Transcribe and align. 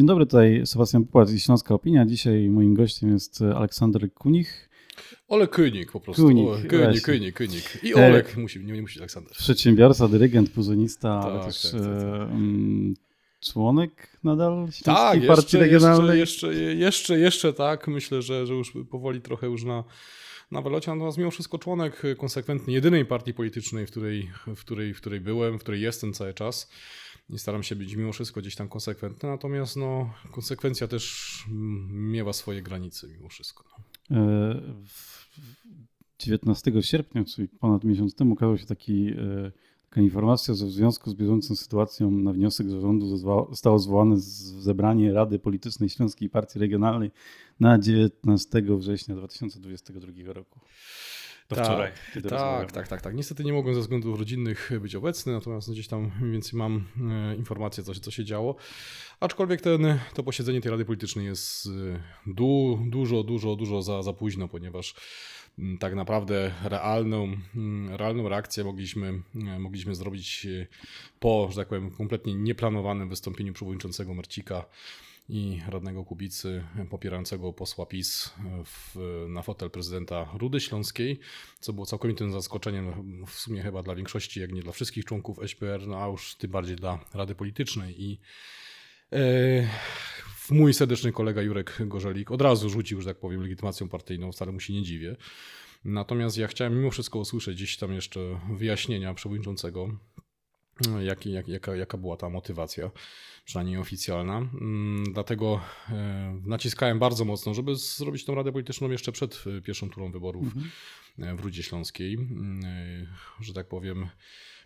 Dzień 0.00 0.06
dobry, 0.06 0.26
tutaj 0.26 0.62
Sebastian 0.66 1.04
Popłat 1.04 1.30
i 1.30 1.40
Śląska 1.40 1.74
Opinia. 1.74 2.06
Dzisiaj 2.06 2.48
moim 2.48 2.74
gościem 2.74 3.12
jest 3.12 3.42
Aleksander 3.42 4.12
Kunich. 4.14 4.70
Olek 5.28 5.50
Kynik 5.50 5.92
po 5.92 6.00
prostu. 6.00 6.22
Kunik, 6.22 6.66
Kynik, 6.68 7.02
Kynik, 7.02 7.36
Kynik. 7.36 7.84
I 7.84 7.94
Olek, 7.94 8.34
e, 8.36 8.40
musi, 8.40 8.64
nie, 8.64 8.72
nie 8.72 8.82
musi 8.82 8.98
Aleksander. 8.98 9.32
Przedsiębiorca, 9.32 10.08
dyrygent, 10.08 10.50
puzonista, 10.50 11.20
tak, 11.22 11.32
ale 11.32 11.44
też 11.44 11.62
tak, 11.62 11.72
tak, 11.72 11.80
tak. 11.80 12.30
Um, 12.30 12.94
członek 13.40 14.18
nadal 14.24 14.68
tak, 14.84 15.26
Partii 15.26 15.26
jeszcze, 15.26 15.58
Regionalnej. 15.58 16.18
Jeszcze, 16.18 16.46
jeszcze, 16.46 16.74
jeszcze, 16.74 17.18
jeszcze 17.18 17.52
tak. 17.52 17.88
Myślę, 17.88 18.22
że, 18.22 18.46
że 18.46 18.54
już 18.54 18.72
powoli 18.90 19.20
trochę 19.20 19.46
już 19.46 19.64
na 19.64 19.84
na 20.50 20.62
wylocie, 20.62 20.90
natomiast 20.90 21.18
mimo 21.18 21.30
wszystko 21.30 21.58
członek 21.58 22.02
konsekwentny 22.18 22.72
jedynej 22.72 23.04
partii 23.04 23.34
politycznej, 23.34 23.86
w 23.86 23.90
której, 23.90 24.30
w 24.56 24.60
której, 24.60 24.94
w 24.94 24.96
której 24.96 25.20
byłem, 25.20 25.58
w 25.58 25.62
której 25.62 25.80
jestem 25.80 26.12
cały 26.12 26.34
czas 26.34 26.70
i 27.32 27.38
staram 27.38 27.62
się 27.62 27.76
być 27.76 27.94
mimo 27.94 28.12
wszystko 28.12 28.40
gdzieś 28.40 28.56
tam 28.56 28.68
konsekwentny, 28.68 29.28
natomiast 29.28 29.76
no, 29.76 30.10
konsekwencja 30.30 30.88
też 30.88 31.34
miewa 31.90 32.32
swoje 32.32 32.62
granice 32.62 33.08
mimo 33.08 33.28
wszystko. 33.28 33.64
No. 34.10 34.20
19 36.18 36.70
e, 36.70 36.82
sierpnia, 36.82 37.24
czyli 37.24 37.48
ponad 37.48 37.84
miesiąc 37.84 38.14
temu, 38.14 38.32
ukazał 38.32 38.58
się 38.58 38.66
taki, 38.66 39.08
e, 39.08 39.52
taka 39.88 40.00
informacja, 40.00 40.54
że 40.54 40.66
w 40.66 40.70
związku 40.70 41.10
z 41.10 41.14
bieżącą 41.14 41.56
sytuacją 41.56 42.10
na 42.10 42.32
wniosek 42.32 42.70
zarządu 42.70 43.16
zostało 43.50 43.78
zwołane 43.78 44.14
zebranie 44.18 45.12
Rady 45.12 45.38
Politycznej 45.38 45.88
Śląskiej 45.88 46.30
Partii 46.30 46.58
Regionalnej 46.58 47.10
na 47.60 47.78
19 47.78 48.62
września 48.76 49.16
2022 49.16 50.32
roku. 50.32 50.60
To 51.50 51.56
tak, 51.56 51.64
wczoraj. 51.64 51.92
Tak, 52.28 52.72
tak, 52.72 52.88
tak, 52.88 53.02
tak. 53.02 53.14
Niestety 53.14 53.44
nie 53.44 53.52
mogłem 53.52 53.74
ze 53.74 53.80
względów 53.80 54.18
rodzinnych 54.18 54.70
być 54.80 54.94
obecny, 54.94 55.32
natomiast 55.32 55.70
gdzieś 55.72 55.88
tam 55.88 56.10
mniej 56.20 56.32
więcej 56.32 56.58
mam 56.58 56.84
e, 57.10 57.36
informację, 57.36 57.84
co, 57.84 57.94
co 57.94 58.10
się 58.10 58.24
działo. 58.24 58.56
Aczkolwiek 59.20 59.60
ten, 59.60 59.98
to 60.14 60.22
posiedzenie 60.22 60.60
tej 60.60 60.70
Rady 60.70 60.84
Politycznej 60.84 61.26
jest 61.26 61.66
e, 61.66 61.70
du, 62.26 62.78
dużo, 62.86 63.22
dużo, 63.22 63.56
dużo 63.56 63.82
za, 63.82 64.02
za 64.02 64.12
późno, 64.12 64.48
ponieważ 64.48 64.94
mm, 65.58 65.78
tak 65.78 65.94
naprawdę 65.94 66.52
realną, 66.64 67.36
mm, 67.54 67.94
realną 67.94 68.28
reakcję 68.28 68.64
mogliśmy, 68.64 69.22
e, 69.34 69.58
mogliśmy 69.58 69.94
zrobić 69.94 70.46
po, 71.20 71.48
że 71.50 71.56
tak 71.56 71.68
powiem, 71.68 71.90
kompletnie 71.90 72.34
nieplanowanym 72.34 73.08
wystąpieniu 73.08 73.52
przewodniczącego 73.52 74.14
Marcika 74.14 74.64
i 75.30 75.62
radnego 75.68 76.04
Kubicy 76.04 76.64
popierającego 76.90 77.52
posła 77.52 77.86
PiS 77.86 78.34
w, 78.64 78.96
na 79.28 79.42
fotel 79.42 79.70
prezydenta 79.70 80.28
Rudy 80.34 80.60
Śląskiej, 80.60 81.18
co 81.60 81.72
było 81.72 81.86
całkowitym 81.86 82.32
zaskoczeniem 82.32 82.92
w 83.26 83.30
sumie 83.32 83.62
chyba 83.62 83.82
dla 83.82 83.94
większości, 83.94 84.40
jak 84.40 84.52
nie 84.52 84.62
dla 84.62 84.72
wszystkich 84.72 85.04
członków 85.04 85.38
SPR, 85.46 85.86
no 85.86 86.02
a 86.02 86.06
już 86.06 86.34
tym 86.34 86.50
bardziej 86.50 86.76
dla 86.76 87.04
Rady 87.14 87.34
Politycznej 87.34 88.02
i 88.02 88.20
e, 89.12 89.68
mój 90.50 90.74
serdeczny 90.74 91.12
kolega 91.12 91.42
Jurek 91.42 91.76
Gorzelik 91.80 92.30
od 92.30 92.42
razu 92.42 92.70
rzucił, 92.70 93.00
że 93.00 93.08
tak 93.08 93.18
powiem, 93.20 93.42
legitymacją 93.42 93.88
partyjną, 93.88 94.32
wcale 94.32 94.52
mu 94.52 94.60
się 94.60 94.72
nie 94.72 94.82
dziwię. 94.82 95.16
Natomiast 95.84 96.38
ja 96.38 96.48
chciałem 96.48 96.76
mimo 96.76 96.90
wszystko 96.90 97.18
usłyszeć 97.18 97.56
gdzieś 97.56 97.76
tam 97.76 97.92
jeszcze 97.92 98.40
wyjaśnienia 98.52 99.14
przewodniczącego, 99.14 99.88
jak, 101.00 101.26
jak, 101.26 101.48
jaka, 101.48 101.76
jaka 101.76 101.98
była 101.98 102.16
ta 102.16 102.28
motywacja 102.28 102.90
przynajmniej 103.44 103.78
oficjalna. 103.78 104.36
Mm, 104.36 105.12
dlatego 105.12 105.60
e, 105.88 106.40
naciskałem 106.46 106.98
bardzo 106.98 107.24
mocno, 107.24 107.54
żeby 107.54 107.76
zrobić 107.76 108.24
tą 108.24 108.34
radę 108.34 108.52
polityczną 108.52 108.90
jeszcze 108.90 109.12
przed 109.12 109.44
e, 109.58 109.60
pierwszą 109.60 109.90
turą 109.90 110.12
wyborów 110.12 110.44
mhm. 110.44 110.70
E, 111.18 111.36
w 111.36 111.40
Rudzie 111.40 111.62
Śląskiej. 111.62 112.14
Mm, 112.14 113.06
że 113.40 113.54
tak 113.54 113.68
powiem, 113.68 114.08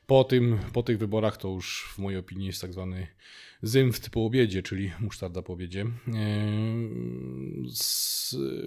po, 0.07 0.25
tym, 0.25 0.59
po 0.73 0.83
tych 0.83 0.99
wyborach 0.99 1.37
to 1.37 1.49
już 1.49 1.89
w 1.95 1.99
mojej 1.99 2.19
opinii 2.19 2.47
jest 2.47 2.61
tak 2.61 2.73
zwany 2.73 3.07
zymft 3.63 4.11
po 4.11 4.25
obiedzie, 4.25 4.63
czyli 4.63 4.93
musztarda 5.01 5.43
po 5.43 5.53
obiedzie. 5.53 5.87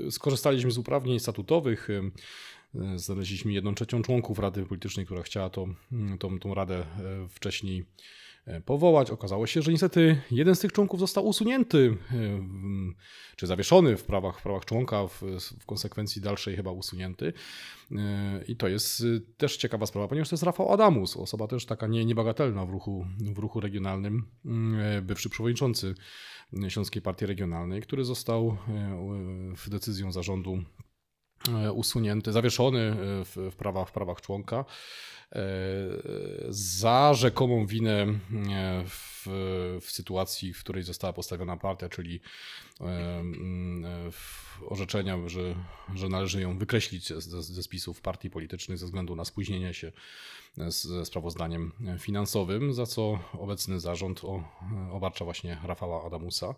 Skorzystaliśmy 0.09 0.71
z 0.71 0.77
uprawnień 0.77 1.19
statutowych. 1.19 1.87
Znaleźliśmy 2.95 3.53
jedną 3.53 3.75
trzecią 3.75 4.01
członków 4.01 4.39
Rady 4.39 4.65
Politycznej, 4.65 5.05
która 5.05 5.23
chciała 5.23 5.49
to, 5.49 5.67
mm, 5.91 6.17
tą, 6.17 6.39
tą 6.39 6.53
radę 6.53 6.85
wcześniej 7.29 7.85
E, 8.47 8.61
powołać. 8.61 9.11
Okazało 9.11 9.47
się, 9.47 9.61
że 9.61 9.71
niestety 9.71 10.21
jeden 10.31 10.55
z 10.55 10.59
tych 10.59 10.71
członków 10.71 10.99
został 10.99 11.27
usunięty, 11.27 11.97
e, 12.11 12.15
czy 13.35 13.47
zawieszony 13.47 13.97
w 13.97 14.03
prawach, 14.03 14.39
w 14.39 14.43
prawach 14.43 14.65
członka, 14.65 15.07
w, 15.07 15.21
w 15.59 15.65
konsekwencji 15.65 16.21
dalszej 16.21 16.55
chyba 16.55 16.71
usunięty. 16.71 17.33
E, 17.91 18.43
I 18.47 18.55
to 18.55 18.67
jest 18.67 19.03
też 19.37 19.57
ciekawa 19.57 19.85
sprawa, 19.85 20.07
ponieważ 20.07 20.29
to 20.29 20.33
jest 20.33 20.43
Rafał 20.43 20.73
Adamus, 20.73 21.17
osoba 21.17 21.47
też 21.47 21.65
taka 21.65 21.87
nie, 21.87 22.05
niebagatelna 22.05 22.65
w 22.65 22.69
ruchu, 22.69 23.05
w 23.19 23.37
ruchu 23.37 23.59
regionalnym, 23.59 24.23
bywszy 25.01 25.29
przewodniczący 25.29 25.95
Śląskiej 26.67 27.01
Partii 27.01 27.25
Regionalnej, 27.25 27.81
który 27.81 28.03
został 28.03 28.57
w 29.57 29.69
decyzją 29.69 30.11
zarządu 30.11 30.63
usunięty, 31.73 32.31
zawieszony 32.31 32.95
w, 32.97 33.49
w, 33.51 33.55
prawach, 33.55 33.89
w 33.89 33.91
prawach 33.91 34.21
członka. 34.21 34.65
E, 35.35 35.39
za 36.49 37.13
rzekomą 37.13 37.65
winę 37.65 38.01
e, 38.01 38.83
w, 38.87 39.27
w, 39.81 39.91
sytuacji, 39.91 40.53
w 40.53 40.59
której 40.59 40.83
została 40.83 41.13
postawiona 41.13 41.57
partia, 41.57 41.89
czyli 41.89 42.19
e, 42.81 43.23
orzeczenia, 44.67 45.17
że, 45.25 45.55
że 45.95 46.09
należy 46.09 46.41
ją 46.41 46.57
wykreślić 46.57 47.07
ze, 47.07 47.43
ze 47.43 47.63
spisów 47.63 48.01
partii 48.01 48.29
politycznych 48.29 48.77
ze 48.77 48.85
względu 48.85 49.15
na 49.15 49.25
spóźnienie 49.25 49.73
się 49.73 49.91
ze 50.67 51.05
sprawozdaniem 51.05 51.71
finansowym, 51.99 52.73
za 52.73 52.85
co 52.85 53.19
obecny 53.33 53.79
zarząd 53.79 54.21
obarcza 54.91 55.25
właśnie 55.25 55.57
Rafała 55.63 56.05
Adamusa. 56.05 56.55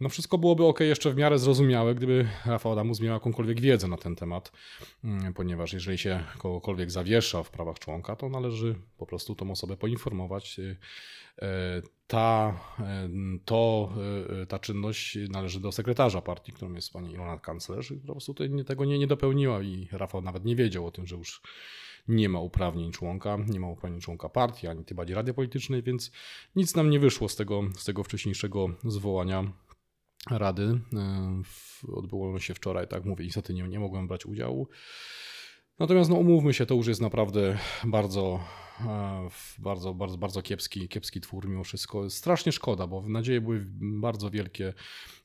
No 0.00 0.08
wszystko 0.08 0.38
byłoby 0.38 0.64
ok 0.64 0.80
jeszcze 0.80 1.10
w 1.10 1.16
miarę 1.16 1.38
zrozumiałe, 1.38 1.94
gdyby 1.94 2.28
Rafał 2.46 2.72
Adamus 2.72 3.00
miał 3.00 3.14
jakąkolwiek 3.14 3.60
wiedzę 3.60 3.88
na 3.88 3.96
ten 3.96 4.16
temat, 4.16 4.52
mm, 5.04 5.34
ponieważ 5.34 5.72
jeżeli 5.72 5.98
się 5.98 6.24
kogokolwiek 6.38 6.90
zawiesza 6.90 7.42
w 7.42 7.50
prawach 7.50 7.78
członka, 7.78 8.16
to 8.16 8.28
należy 8.28 8.74
po 8.98 9.06
prostu 9.06 9.34
tą 9.34 9.50
osobę 9.50 9.76
poinformować. 9.76 10.58
Y, 10.58 10.76
e, 11.42 11.82
ta, 12.06 12.60
e, 12.78 13.08
to, 13.44 13.92
ta 14.48 14.58
czynność 14.58 15.18
należy 15.28 15.60
do 15.60 15.72
sekretarza 15.72 16.22
partii, 16.22 16.52
którą 16.52 16.72
jest 16.72 16.92
pani 16.92 17.12
Ilona 17.12 17.38
Kanclerz, 17.38 17.90
i 17.90 17.96
po 17.96 18.12
prostu 18.12 18.34
tego 18.66 18.84
nie, 18.84 18.98
nie 18.98 19.06
dopełniła 19.06 19.62
i 19.62 19.88
Rafał 19.92 20.22
nawet 20.22 20.44
nie 20.44 20.56
wiedział 20.56 20.86
o 20.86 20.90
tym, 20.90 21.06
że 21.06 21.16
już 21.16 21.42
nie 22.08 22.28
ma 22.28 22.40
uprawnień 22.40 22.92
członka, 22.92 23.38
nie 23.48 23.60
ma 23.60 23.68
uprawnień 23.68 24.00
członka 24.00 24.28
partii, 24.28 24.66
ani 24.66 24.84
tym 24.84 24.96
bardziej 24.96 25.16
Rady 25.16 25.34
Politycznej, 25.34 25.82
więc 25.82 26.10
nic 26.56 26.74
nam 26.74 26.90
nie 26.90 27.00
wyszło 27.00 27.28
z 27.28 27.36
tego, 27.36 27.62
z 27.76 27.84
tego 27.84 28.04
wcześniejszego 28.04 28.68
zwołania 28.84 29.52
Rady. 30.30 30.80
Odbyło 31.92 32.28
ono 32.28 32.38
się 32.38 32.54
wczoraj, 32.54 32.88
tak 32.88 33.04
mówię, 33.04 33.24
niestety 33.24 33.54
nie, 33.54 33.62
nie 33.62 33.78
mogłem 33.80 34.08
brać 34.08 34.26
udziału. 34.26 34.68
Natomiast 35.78 36.10
no, 36.10 36.16
umówmy 36.16 36.54
się, 36.54 36.66
to 36.66 36.74
już 36.74 36.86
jest 36.86 37.00
naprawdę 37.00 37.58
bardzo, 37.84 38.40
e, 38.80 39.28
bardzo, 39.58 39.94
bardzo, 39.94 40.18
bardzo 40.18 40.42
kiepski, 40.42 40.88
kiepski 40.88 41.20
twór 41.20 41.48
mimo 41.48 41.64
wszystko. 41.64 42.10
Strasznie 42.10 42.52
szkoda, 42.52 42.86
bo 42.86 43.02
nadzieje 43.08 43.40
były 43.40 43.66
bardzo 43.80 44.30
wielkie. 44.30 44.74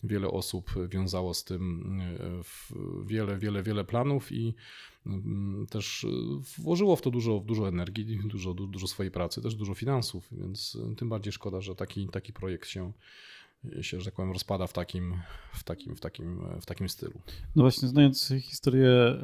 Wiele 0.04 0.28
osób 0.28 0.72
wiązało 0.88 1.34
z 1.34 1.44
tym 1.44 1.94
e, 2.02 3.06
wiele, 3.06 3.38
wiele, 3.38 3.64
wiele 3.64 3.84
planów 3.84 4.32
i 4.32 4.56
mm, 5.06 5.68
też 5.70 6.06
włożyło 6.58 6.96
w 6.96 7.02
to 7.02 7.12
dużo, 7.12 7.40
dużo 7.40 7.68
energii, 7.68 8.20
dużo, 8.26 8.54
dużo 8.54 8.88
swojej 8.88 9.12
pracy, 9.12 9.42
też 9.42 9.56
dużo 9.56 9.74
finansów, 9.74 10.28
więc 10.32 10.78
tym 10.98 11.10
bardziej 11.10 11.34
szkoda, 11.34 11.62
że 11.62 11.76
taki, 11.76 12.08
taki 12.08 12.34
projekt 12.34 12.70
się 12.70 12.92
się, 13.82 14.00
że 14.00 14.06
tak 14.06 14.14
powiem, 14.14 14.32
rozpada 14.32 14.68
w 14.68 14.74
takim, 14.74 15.14
w 15.54 15.64
takim, 15.64 15.96
w 15.96 16.00
takim, 16.00 16.42
w 16.62 16.66
takim 16.66 16.90
stylu. 16.90 17.22
No 17.56 17.64
właśnie, 17.64 17.88
znając 17.88 18.34
historię 18.42 18.90
e, 18.90 19.20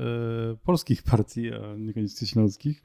polskich 0.63 1.03
partii, 1.03 1.53
a 1.53 1.75
niekoniecznie 1.75 2.27
śląskich, 2.27 2.83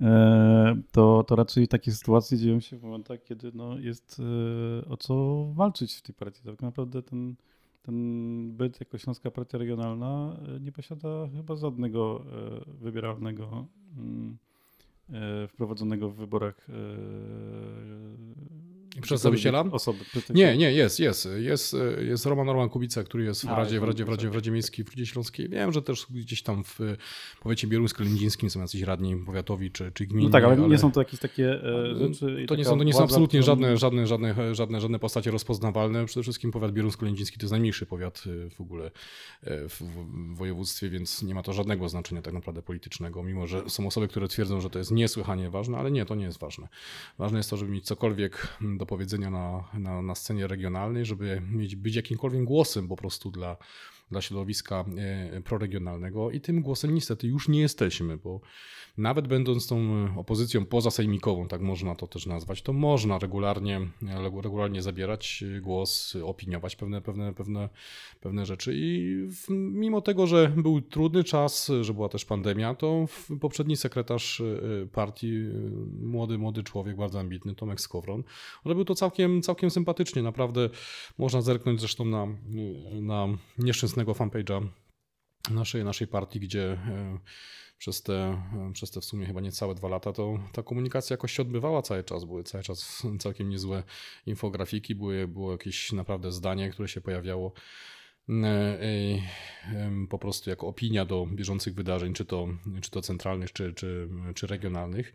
e, 0.00 0.82
to, 0.92 1.24
to 1.24 1.36
raczej 1.36 1.68
takie 1.68 1.92
sytuacje 1.92 2.38
dzieją 2.38 2.60
się 2.60 2.78
w 2.78 2.82
momentach, 2.82 3.22
kiedy 3.22 3.50
no, 3.54 3.78
jest 3.78 4.20
e, 4.20 4.88
o 4.88 4.96
co 4.96 5.44
walczyć 5.54 5.94
w 5.94 6.02
tej 6.02 6.14
partii. 6.14 6.42
Tak 6.44 6.62
naprawdę 6.62 7.02
ten, 7.02 7.36
ten 7.82 8.56
byt 8.56 8.80
jako 8.80 8.98
Śląska 8.98 9.30
Partia 9.30 9.58
Regionalna 9.58 10.40
nie 10.60 10.72
posiada 10.72 11.28
chyba 11.36 11.56
żadnego 11.56 12.24
wybieralnego 12.66 13.66
mm, 13.96 14.38
wprowadzonego 15.48 16.10
w 16.10 16.16
wyborach 16.16 16.66
Przedstawiciela? 19.02 19.64
Osoby. 19.72 19.98
Nie, 20.30 20.56
nie, 20.56 20.72
jest, 20.72 21.00
jest. 21.00 21.28
Jest, 21.38 21.76
jest 21.98 22.26
Roman 22.26 22.46
Norman 22.46 22.68
Kubica, 22.68 23.04
który 23.04 23.24
jest 23.24 23.46
w 23.46 23.48
Radzie, 23.48 23.80
w 23.80 23.82
Radzie, 23.82 24.04
w 24.04 24.08
Radzie, 24.08 24.30
w 24.30 24.34
Radzie 24.34 24.50
Miejskiej 24.50 24.84
w 24.84 24.88
Rudzie 24.88 25.06
Śląskiej. 25.06 25.48
Wiem, 25.48 25.72
że 25.72 25.82
też 25.82 26.06
gdzieś 26.10 26.42
tam 26.42 26.64
w 26.64 26.78
powiecie 27.40 27.66
bieruńsko-lędzińskim 27.66 28.50
są 28.50 28.60
jacyś 28.60 28.82
radni 28.82 29.16
powiatowi 29.16 29.70
czy, 29.70 29.92
czy 29.92 30.06
gminni. 30.06 30.24
No 30.24 30.30
tak, 30.30 30.44
ale, 30.44 30.56
ale 30.56 30.68
nie 30.68 30.78
są 30.78 30.92
to 30.92 31.00
jakieś 31.00 31.20
takie 31.20 31.64
e, 31.64 31.94
rzeczy. 31.94 32.44
To 32.48 32.56
nie 32.56 32.64
są, 32.64 32.78
to 32.78 32.84
nie 32.84 32.92
są 32.92 33.04
absolutnie 33.04 33.42
żadne, 33.42 33.76
żadne, 33.76 34.06
żadne, 34.06 34.54
żadne, 34.54 34.80
żadne 34.80 34.98
postacie 34.98 35.30
rozpoznawalne. 35.30 36.06
Przede 36.06 36.22
wszystkim 36.22 36.50
powiat 36.50 36.72
bieruńsko-lędziński 36.72 37.38
to 37.38 37.44
jest 37.44 37.52
najmniejszy 37.52 37.86
powiat 37.86 38.24
e, 38.46 38.50
w 38.50 38.60
ogóle 38.60 38.86
e, 38.86 39.68
w 39.68 39.82
województwie, 40.34 40.88
więc 40.88 41.22
nie 41.22 41.34
ma 41.34 41.42
to 41.42 41.52
żadnego 41.52 41.88
znaczenia 41.88 42.22
tak 42.22 42.34
naprawdę 42.34 42.62
politycznego, 42.62 43.22
mimo 43.22 43.46
że 43.46 43.70
są 43.70 43.86
osoby, 43.86 44.08
które 44.08 44.28
twierdzą, 44.28 44.60
że 44.60 44.70
to 44.70 44.78
jest 44.78 44.90
niesłychanie 44.90 45.50
ważne, 45.50 45.78
ale 45.78 45.90
nie, 45.90 46.04
to 46.04 46.14
nie 46.14 46.24
jest 46.24 46.38
ważne. 46.38 46.68
Ważne 47.18 47.38
jest 47.38 47.50
to, 47.50 47.56
żeby 47.56 47.70
mieć 47.70 47.84
cokolwiek 47.84 48.58
do 48.78 48.86
powiedzenia 48.86 49.30
na, 49.30 49.64
na, 49.74 50.02
na 50.02 50.14
scenie 50.14 50.46
regionalnej, 50.46 51.04
żeby 51.04 51.42
mieć, 51.50 51.76
być 51.76 51.94
jakimkolwiek 51.94 52.44
głosem 52.44 52.88
po 52.88 52.96
prostu 52.96 53.30
dla, 53.30 53.56
dla 54.10 54.20
środowiska 54.20 54.84
e, 54.98 55.40
proregionalnego 55.40 56.30
i 56.30 56.40
tym 56.40 56.62
głosem 56.62 56.94
niestety 56.94 57.26
już 57.26 57.48
nie 57.48 57.60
jesteśmy, 57.60 58.16
bo 58.16 58.40
nawet 58.98 59.28
będąc 59.28 59.66
tą 59.66 60.08
opozycją 60.16 60.66
pozasejmikową, 60.66 61.48
tak 61.48 61.60
można 61.60 61.94
to 61.94 62.06
też 62.06 62.26
nazwać, 62.26 62.62
to 62.62 62.72
można 62.72 63.18
regularnie, 63.18 63.80
regularnie 64.42 64.82
zabierać 64.82 65.44
głos, 65.60 66.16
opiniować 66.24 66.76
pewne, 66.76 67.02
pewne, 67.02 67.34
pewne, 67.34 67.68
pewne 68.20 68.46
rzeczy 68.46 68.72
i 68.76 69.16
mimo 69.50 70.00
tego, 70.00 70.26
że 70.26 70.52
był 70.56 70.80
trudny 70.80 71.24
czas, 71.24 71.70
że 71.80 71.94
była 71.94 72.08
też 72.08 72.24
pandemia, 72.24 72.74
to 72.74 73.06
poprzedni 73.40 73.76
sekretarz 73.76 74.40
e, 74.40 74.86
partii, 74.86 75.36
e, 75.36 76.06
młody, 76.06 76.38
młody 76.38 76.62
człowiek, 76.62 76.96
bardzo 76.96 77.20
ambitny, 77.20 77.54
Tomek 77.54 77.80
Skowron, 77.80 78.22
robił 78.64 78.84
to 78.84 78.94
całkiem, 78.94 79.42
całkiem 79.42 79.70
sympatycznie, 79.70 80.22
naprawdę 80.22 80.70
można 81.18 81.42
zerknąć 81.42 81.80
zresztą 81.80 82.04
na, 82.04 82.26
na 83.00 83.28
nieszczęsnego 83.98 84.12
fanpage'a 84.12 84.68
naszej, 85.50 85.84
naszej 85.84 86.06
partii, 86.06 86.40
gdzie 86.40 86.72
e, 86.72 87.18
przez 87.78 88.02
te, 88.02 88.42
przez 88.72 88.90
te 88.90 89.00
w 89.00 89.04
sumie 89.04 89.26
chyba 89.26 89.40
niecałe 89.40 89.74
dwa 89.74 89.88
lata, 89.88 90.12
to 90.12 90.38
ta 90.52 90.62
komunikacja 90.62 91.14
jakoś 91.14 91.32
się 91.32 91.42
odbywała 91.42 91.82
cały 91.82 92.04
czas. 92.04 92.24
Były 92.24 92.44
cały 92.44 92.64
czas 92.64 93.02
całkiem 93.24 93.48
niezłe 93.48 93.82
infografiki, 94.26 94.94
były, 94.94 95.28
było 95.28 95.52
jakieś 95.52 95.92
naprawdę 95.92 96.32
zdanie, 96.32 96.70
które 96.70 96.88
się 96.88 97.00
pojawiało 97.00 97.52
e, 98.28 99.18
po 100.10 100.18
prostu 100.18 100.50
jako 100.50 100.66
opinia 100.66 101.04
do 101.04 101.26
bieżących 101.26 101.74
wydarzeń, 101.74 102.14
czy 102.14 102.24
to, 102.24 102.48
czy 102.80 102.90
to 102.90 103.02
centralnych, 103.02 103.52
czy, 103.52 103.74
czy, 103.74 104.08
czy 104.34 104.46
regionalnych. 104.46 105.14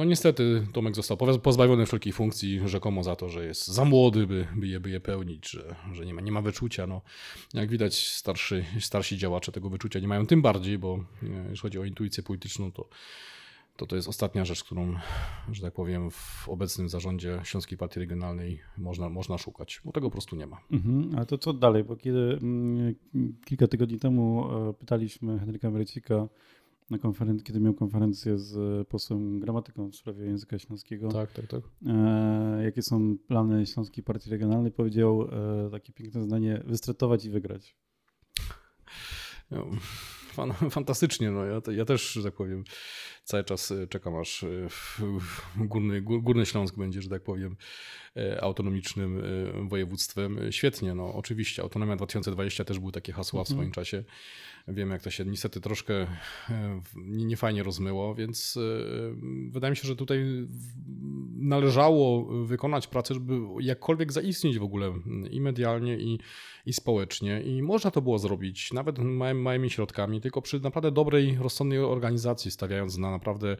No 0.00 0.04
niestety 0.04 0.66
Tomek 0.72 0.94
został 0.94 1.18
pozbawiony 1.42 1.86
wszelkich 1.86 2.14
funkcji 2.14 2.68
rzekomo 2.68 3.02
za 3.02 3.16
to, 3.16 3.28
że 3.28 3.46
jest 3.46 3.66
za 3.66 3.84
młody, 3.84 4.26
by, 4.26 4.46
by, 4.56 4.68
je, 4.68 4.80
by 4.80 4.90
je 4.90 5.00
pełnić, 5.00 5.50
że, 5.50 5.76
że 5.92 6.06
nie, 6.06 6.14
ma, 6.14 6.20
nie 6.20 6.32
ma 6.32 6.42
wyczucia. 6.42 6.86
No, 6.86 7.02
jak 7.54 7.70
widać 7.70 8.08
starszy, 8.08 8.64
starsi 8.80 9.18
działacze 9.18 9.52
tego 9.52 9.70
wyczucia 9.70 10.00
nie 10.00 10.08
mają 10.08 10.26
tym 10.26 10.42
bardziej, 10.42 10.78
bo 10.78 11.04
e, 11.22 11.26
jeśli 11.50 11.62
chodzi 11.62 11.78
o 11.78 11.84
intuicję 11.84 12.22
polityczną, 12.22 12.72
to 12.72 12.88
to 13.76 13.86
to 13.86 13.96
jest 13.96 14.08
ostatnia 14.08 14.44
rzecz, 14.44 14.64
którą, 14.64 14.94
że 15.52 15.62
tak 15.62 15.74
powiem, 15.74 16.10
w 16.10 16.48
obecnym 16.48 16.88
zarządzie 16.88 17.40
Śląskiej 17.44 17.78
Partii 17.78 18.00
Regionalnej 18.00 18.60
można, 18.78 19.08
można 19.08 19.38
szukać, 19.38 19.80
bo 19.84 19.92
tego 19.92 20.06
po 20.06 20.12
prostu 20.12 20.36
nie 20.36 20.46
ma. 20.46 20.60
Mhm, 20.70 21.12
ale 21.16 21.26
to 21.26 21.38
co 21.38 21.52
dalej? 21.52 21.84
Bo 21.84 21.96
kiedy 21.96 22.38
mm, 22.42 22.94
kilka 23.44 23.66
tygodni 23.66 23.98
temu 23.98 24.48
e, 24.70 24.74
pytaliśmy 24.74 25.38
Henryka 25.38 25.70
Merycika, 25.70 26.28
na 26.90 26.98
konferencji, 26.98 27.46
kiedy 27.46 27.60
miał 27.60 27.74
konferencję 27.74 28.38
z 28.38 28.88
posłem 28.88 29.40
gramatyką 29.40 29.90
w 29.90 29.96
sprawie 29.96 30.24
języka 30.24 30.58
śląskiego. 30.58 31.08
Tak, 31.08 31.32
tak, 31.32 31.46
tak. 31.46 31.60
E, 31.86 32.60
jakie 32.64 32.82
są 32.82 33.18
plany 33.18 33.66
Śląskiej 33.66 34.04
Partii 34.04 34.30
Regionalnej? 34.30 34.72
Powiedział 34.72 35.22
e, 35.22 35.70
takie 35.70 35.92
piękne 35.92 36.22
zdanie: 36.22 36.62
wystretować 36.66 37.24
i 37.24 37.30
wygrać. 37.30 37.76
No, 39.50 39.66
fan, 40.36 40.52
fantastycznie. 40.70 41.30
No. 41.30 41.44
Ja, 41.44 41.60
ja 41.72 41.84
też, 41.84 42.12
że 42.12 42.22
tak 42.22 42.34
powiem, 42.34 42.64
cały 43.30 43.44
czas 43.44 43.70
e, 43.70 43.86
czekam, 43.86 44.16
aż 44.16 44.42
e, 44.42 44.48
Górny, 45.56 46.00
Górny 46.00 46.46
Śląsk 46.46 46.76
będzie, 46.76 47.02
że 47.02 47.08
tak 47.08 47.22
powiem, 47.22 47.56
e, 48.16 48.44
autonomicznym 48.44 49.22
województwem. 49.68 50.40
Świetnie, 50.50 50.94
no 50.94 51.14
oczywiście. 51.14 51.62
Autonomia 51.62 51.96
2020 51.96 52.64
też 52.64 52.78
były 52.78 52.92
takie 52.92 53.12
hasła 53.12 53.44
w 53.44 53.50
mhm. 53.50 53.56
swoim 53.56 53.72
czasie. 53.72 54.04
Wiem, 54.68 54.90
jak 54.90 55.02
to 55.02 55.10
się 55.10 55.24
niestety 55.24 55.60
troszkę 55.60 56.06
niefajnie 56.96 57.62
rozmyło, 57.62 58.14
więc 58.14 58.58
wydaje 59.50 59.70
mi 59.70 59.76
się, 59.76 59.88
że 59.88 59.96
tutaj 59.96 60.24
należało 61.36 62.24
wykonać 62.44 62.86
pracę, 62.86 63.14
żeby 63.14 63.40
jakkolwiek 63.60 64.12
zaistnieć 64.12 64.58
w 64.58 64.62
ogóle 64.62 64.92
i 65.30 65.40
medialnie, 65.40 65.98
i, 65.98 66.18
i 66.66 66.72
społecznie. 66.72 67.42
I 67.42 67.62
można 67.62 67.90
to 67.90 68.02
było 68.02 68.18
zrobić, 68.18 68.72
nawet 68.72 68.98
małymi 69.34 69.70
środkami, 69.70 70.20
tylko 70.20 70.42
przy 70.42 70.60
naprawdę 70.60 70.92
dobrej, 70.92 71.38
rozsądnej 71.40 71.78
organizacji, 71.78 72.50
stawiając 72.50 72.98
na 72.98 73.10
naprawdę 73.20 73.56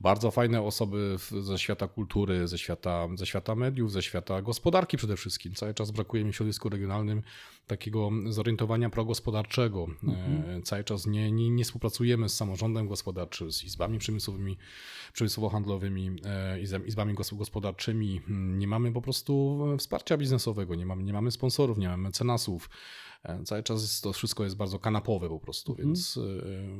bardzo 0.00 0.30
fajne 0.30 0.62
osoby 0.62 1.16
ze 1.40 1.58
świata 1.58 1.88
kultury, 1.88 2.48
ze 2.48 2.58
świata, 2.58 3.08
ze 3.14 3.26
świata 3.26 3.54
mediów, 3.54 3.92
ze 3.92 4.02
świata 4.02 4.42
gospodarki 4.42 4.96
przede 4.96 5.16
wszystkim. 5.16 5.54
Cały 5.54 5.74
czas 5.74 5.90
brakuje 5.90 6.24
mi 6.24 6.32
w 6.32 6.36
środowisku 6.36 6.68
regionalnym 6.68 7.22
takiego 7.66 8.10
zorientowania 8.28 8.90
progospodarczego. 8.90 9.86
Mhm. 10.02 10.58
E, 10.58 10.62
cały 10.62 10.84
czas 10.84 11.06
nie, 11.06 11.32
nie, 11.32 11.50
nie, 11.50 11.64
współpracujemy 11.64 12.28
z 12.28 12.36
samorządem 12.36 12.88
gospodarczym, 12.88 13.52
z 13.52 13.64
izbami 13.64 13.98
przemysłowymi, 13.98 14.56
przemysłowo-handlowymi, 15.14 16.16
e, 16.24 16.60
izbami 16.86 17.14
gospodarczymi. 17.14 18.20
Nie 18.28 18.66
mamy 18.66 18.92
po 18.92 19.02
prostu 19.02 19.58
wsparcia 19.78 20.16
biznesowego, 20.16 20.74
nie 20.74 20.86
mamy, 20.86 21.02
nie 21.02 21.12
mamy 21.12 21.30
sponsorów, 21.30 21.78
nie 21.78 21.88
mamy 21.88 22.02
mecenasów. 22.02 22.70
E, 23.22 23.44
cały 23.44 23.62
czas 23.62 24.00
to 24.00 24.12
wszystko 24.12 24.44
jest 24.44 24.56
bardzo 24.56 24.78
kanapowe 24.78 25.28
po 25.28 25.40
prostu, 25.40 25.72
mhm. 25.72 25.88
więc... 25.88 26.18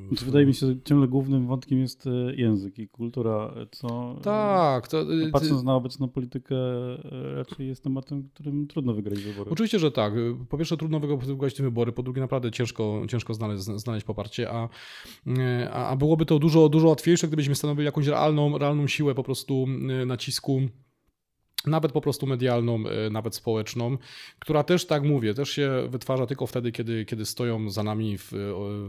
Znaczy, 0.09 0.25
wydaje 0.25 0.47
mi 0.47 0.55
się, 0.55 0.67
że 0.67 0.75
ciągle 0.85 1.09
głównym 1.09 1.47
wątkiem 1.47 1.81
jest 1.81 2.09
język 2.35 2.79
i 2.79 2.89
kultura, 2.89 3.55
co... 3.71 4.17
Tak. 4.23 4.89
To, 4.89 5.05
no, 5.05 5.31
patrząc 5.33 5.63
na 5.63 5.75
obecną 5.75 6.09
politykę 6.09 6.57
raczej 7.35 7.69
jest 7.69 7.83
tematem, 7.83 8.29
którym 8.35 8.67
trudno 8.67 8.95
wygrać 8.95 9.23
wybory. 9.23 9.51
Oczywiście, 9.51 9.79
że 9.79 9.91
tak. 9.91 10.13
Po 10.49 10.59
pierwsze 10.59 10.74
trudno 10.77 11.01
wygrać 11.01 11.55
te 11.55 11.63
wybory, 11.63 11.93
po 11.93 12.03
drugie 12.03 12.21
naprawdę 12.21 12.51
ciężko, 12.51 13.03
ciężko 13.09 13.35
znaleźć, 13.35 13.63
znaleźć 13.63 14.07
poparcie, 14.07 14.51
a, 14.51 14.69
a 15.73 15.97
byłoby 15.97 16.27
to 16.27 16.39
dużo, 16.39 16.69
dużo 16.69 16.89
łatwiejsze, 16.89 17.27
gdybyśmy 17.27 17.55
stanowili 17.55 17.87
jakąś 17.87 18.07
realną, 18.07 18.59
realną 18.59 18.87
siłę 18.87 19.15
po 19.15 19.23
prostu 19.23 19.67
nacisku 20.07 20.61
nawet 21.67 21.93
po 21.93 22.01
prostu 22.01 22.27
medialną, 22.27 22.89
e, 22.89 23.11
nawet 23.11 23.35
społeczną, 23.35 23.99
która 24.39 24.65
też, 24.65 24.87
tak 24.87 25.03
mówię, 25.03 25.35
też 25.35 25.51
się 25.51 25.89
wytwarza 25.89 26.27
tylko 26.27 26.47
wtedy, 26.47 26.73
kiedy, 26.73 27.05
kiedy 27.05 27.27
stoją 27.27 27.71
za 27.71 27.83
nami 27.83 28.19
w, 28.19 28.33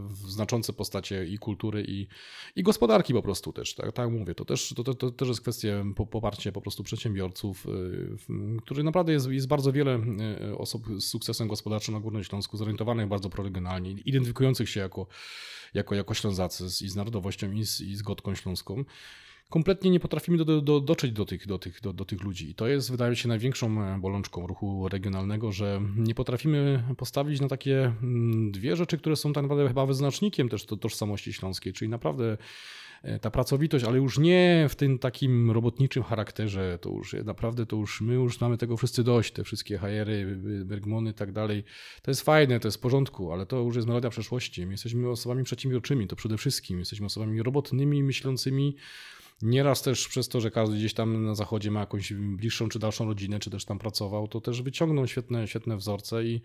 w 0.08 0.30
znaczące 0.30 0.72
postacie 0.72 1.26
i 1.26 1.38
kultury, 1.38 1.84
i, 1.88 2.06
i 2.56 2.62
gospodarki 2.62 3.12
po 3.14 3.22
prostu 3.22 3.52
też, 3.52 3.74
tak, 3.74 3.92
tak 3.92 4.10
mówię. 4.10 4.34
To 4.34 4.44
też, 4.44 4.74
to, 4.76 4.84
to, 4.84 4.94
to 4.94 5.10
też 5.10 5.28
jest 5.28 5.40
kwestia 5.40 5.84
poparcia 6.10 6.52
po 6.52 6.60
prostu 6.60 6.82
przedsiębiorców, 6.82 7.66
e, 7.66 8.58
których 8.58 8.84
naprawdę 8.84 9.12
jest, 9.12 9.30
jest 9.30 9.48
bardzo 9.48 9.72
wiele 9.72 10.00
e, 10.40 10.58
osób 10.58 10.86
z 10.98 11.04
sukcesem 11.04 11.48
gospodarczym 11.48 11.94
na 11.94 12.00
Górnym 12.00 12.24
Śląsku, 12.24 12.56
zorientowanych 12.56 13.08
bardzo 13.08 13.30
proregionalnie, 13.30 13.90
identyfikujących 13.90 14.68
się 14.68 14.80
jako, 14.80 15.06
jako, 15.74 15.94
jako 15.94 16.14
Ślązacy 16.14 16.64
i 16.64 16.88
z 16.88 16.96
narodowością, 16.96 17.52
i 17.52 17.66
z, 17.66 17.80
i 17.80 17.96
z 17.96 18.02
Gotką 18.02 18.34
Śląską 18.34 18.84
kompletnie 19.50 19.90
nie 19.90 20.00
potrafimy 20.00 20.44
do, 20.44 20.60
do, 20.60 20.80
dotrzeć 20.80 21.12
do 21.12 21.24
tych, 21.24 21.46
do, 21.46 21.58
tych, 21.58 21.80
do, 21.80 21.92
do 21.92 22.04
tych 22.04 22.22
ludzi. 22.22 22.50
I 22.50 22.54
to 22.54 22.66
jest, 22.66 22.90
wydaje 22.90 23.10
mi 23.10 23.16
się, 23.16 23.28
największą 23.28 23.82
e, 23.82 23.98
bolączką 23.98 24.46
ruchu 24.46 24.88
regionalnego, 24.88 25.52
że 25.52 25.80
nie 25.96 26.14
potrafimy 26.14 26.82
postawić 26.96 27.40
na 27.40 27.48
takie 27.48 27.92
mm, 28.02 28.52
dwie 28.52 28.76
rzeczy, 28.76 28.98
które 28.98 29.16
są 29.16 29.32
tak 29.32 29.44
naprawdę 29.44 29.68
chyba 29.68 29.86
wyznacznikiem 29.86 30.48
też 30.48 30.66
to, 30.66 30.76
tożsamości 30.76 31.32
śląskiej, 31.32 31.72
czyli 31.72 31.88
naprawdę 31.88 32.36
e, 33.02 33.18
ta 33.18 33.30
pracowitość, 33.30 33.84
ale 33.84 33.96
już 33.96 34.18
nie 34.18 34.66
w 34.68 34.74
tym 34.74 34.98
takim 34.98 35.50
robotniczym 35.50 36.02
charakterze, 36.02 36.78
to 36.78 36.90
już 36.90 37.16
naprawdę, 37.24 37.66
to 37.66 37.76
już 37.76 38.00
my 38.00 38.14
już 38.14 38.40
mamy 38.40 38.58
tego 38.58 38.76
wszyscy 38.76 39.04
dość, 39.04 39.32
te 39.32 39.44
wszystkie 39.44 39.78
hajery, 39.78 40.36
bergmony 40.64 41.10
i 41.10 41.14
tak 41.14 41.32
dalej. 41.32 41.64
To 42.02 42.10
jest 42.10 42.22
fajne, 42.22 42.60
to 42.60 42.68
jest 42.68 42.76
w 42.76 42.80
porządku, 42.80 43.32
ale 43.32 43.46
to 43.46 43.56
już 43.56 43.76
jest 43.76 43.88
melodia 43.88 44.10
przeszłości. 44.10 44.66
My 44.66 44.72
jesteśmy 44.72 45.10
osobami 45.10 45.44
przedsiębiorczymi, 45.44 46.06
to 46.06 46.16
przede 46.16 46.36
wszystkim. 46.36 46.78
Jesteśmy 46.78 47.06
osobami 47.06 47.42
robotnymi, 47.42 48.02
myślącymi, 48.02 48.76
Nieraz 49.42 49.82
też 49.82 50.08
przez 50.08 50.28
to, 50.28 50.40
że 50.40 50.50
każdy 50.50 50.76
gdzieś 50.76 50.94
tam 50.94 51.24
na 51.24 51.34
zachodzie 51.34 51.70
ma 51.70 51.80
jakąś 51.80 52.12
bliższą 52.12 52.68
czy 52.68 52.78
dalszą 52.78 53.04
rodzinę, 53.04 53.38
czy 53.38 53.50
też 53.50 53.64
tam 53.64 53.78
pracował, 53.78 54.28
to 54.28 54.40
też 54.40 54.62
wyciągną 54.62 55.06
świetne, 55.06 55.48
świetne 55.48 55.76
wzorce 55.76 56.24
i 56.24 56.40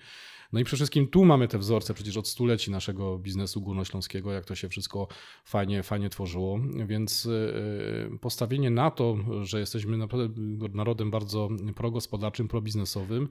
no 0.54 0.60
i 0.60 0.64
przede 0.64 0.78
wszystkim 0.78 1.08
tu 1.08 1.26
mamy 1.26 1.48
te 1.48 1.58
wzorce 1.58 1.94
przecież 1.94 2.18
od 2.18 2.28
stuleci 2.28 2.72
naszego 2.72 3.20
biznesu 3.20 3.62
górnośląskiego, 3.62 4.32
jak 4.32 4.46
to 4.46 4.56
się 4.56 4.70
wszystko 4.70 5.08
fajnie, 5.46 5.84
fajnie 5.84 6.10
tworzyło, 6.10 6.60
więc 6.86 7.26
y, 7.26 8.18
postawienie 8.22 8.70
na 8.70 8.92
to, 8.92 9.18
że 9.42 9.60
jesteśmy 9.60 9.98
naprawdę 9.98 10.42
narodem 10.74 11.12
bardzo 11.12 11.50
progospodarczym, 11.76 12.48
probiznesowym. 12.48 13.30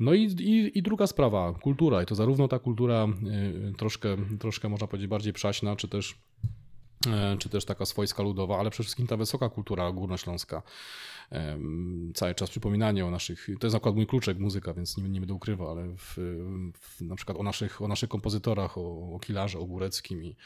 No 0.00 0.14
i, 0.14 0.22
i, 0.22 0.78
i 0.78 0.82
druga 0.82 1.06
sprawa, 1.06 1.52
kultura 1.52 2.02
i 2.02 2.06
to 2.06 2.14
zarówno 2.14 2.48
ta 2.48 2.58
kultura 2.58 3.08
y, 3.70 3.72
troszkę, 3.78 4.16
troszkę 4.38 4.68
można 4.68 4.86
powiedzieć 4.86 5.08
bardziej 5.08 5.32
przaśna, 5.32 5.76
czy 5.76 5.88
też 5.88 6.18
czy 7.38 7.48
też 7.48 7.64
taka 7.64 7.86
swojska 7.86 8.22
ludowa, 8.22 8.58
ale 8.58 8.70
przede 8.70 8.84
wszystkim 8.84 9.06
ta 9.06 9.16
wysoka 9.16 9.48
kultura 9.48 9.92
górnośląska. 9.92 10.62
Cały 12.14 12.34
czas 12.34 12.50
przypominanie 12.50 13.06
o 13.06 13.10
naszych, 13.10 13.48
to 13.60 13.66
jest 13.66 13.76
akurat 13.76 13.96
mój 13.96 14.06
kluczek 14.06 14.38
muzyka, 14.38 14.74
więc 14.74 14.96
nie, 14.96 15.08
nie 15.08 15.20
będę 15.20 15.34
ukrywał, 15.34 15.70
ale 15.70 15.88
w, 15.96 16.14
w, 16.80 17.00
na 17.00 17.16
przykład 17.16 17.38
o 17.38 17.42
naszych, 17.42 17.82
o 17.82 17.88
naszych 17.88 18.08
kompozytorach, 18.08 18.78
o, 18.78 19.14
o 19.14 19.18
Kilarze, 19.20 19.58
o 19.58 19.64
Góreckim. 19.64 20.24
I 20.24 20.36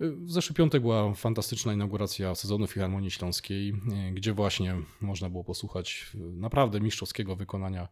e, 0.00 0.10
w 0.10 0.32
zeszły 0.32 0.54
piątek 0.54 0.82
była 0.82 1.14
fantastyczna 1.14 1.72
inauguracja 1.72 2.34
sezonu 2.34 2.66
Filharmonii 2.66 3.10
Śląskiej, 3.10 3.74
e, 4.08 4.12
gdzie 4.12 4.32
właśnie 4.32 4.76
można 5.00 5.30
było 5.30 5.44
posłuchać 5.44 6.12
naprawdę 6.14 6.80
mistrzowskiego 6.80 7.36
wykonania 7.36 7.88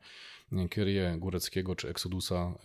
Kyrie 0.71 1.17
Góreckiego 1.19 1.77
czy 1.77 1.89
Exodusa 1.89 2.59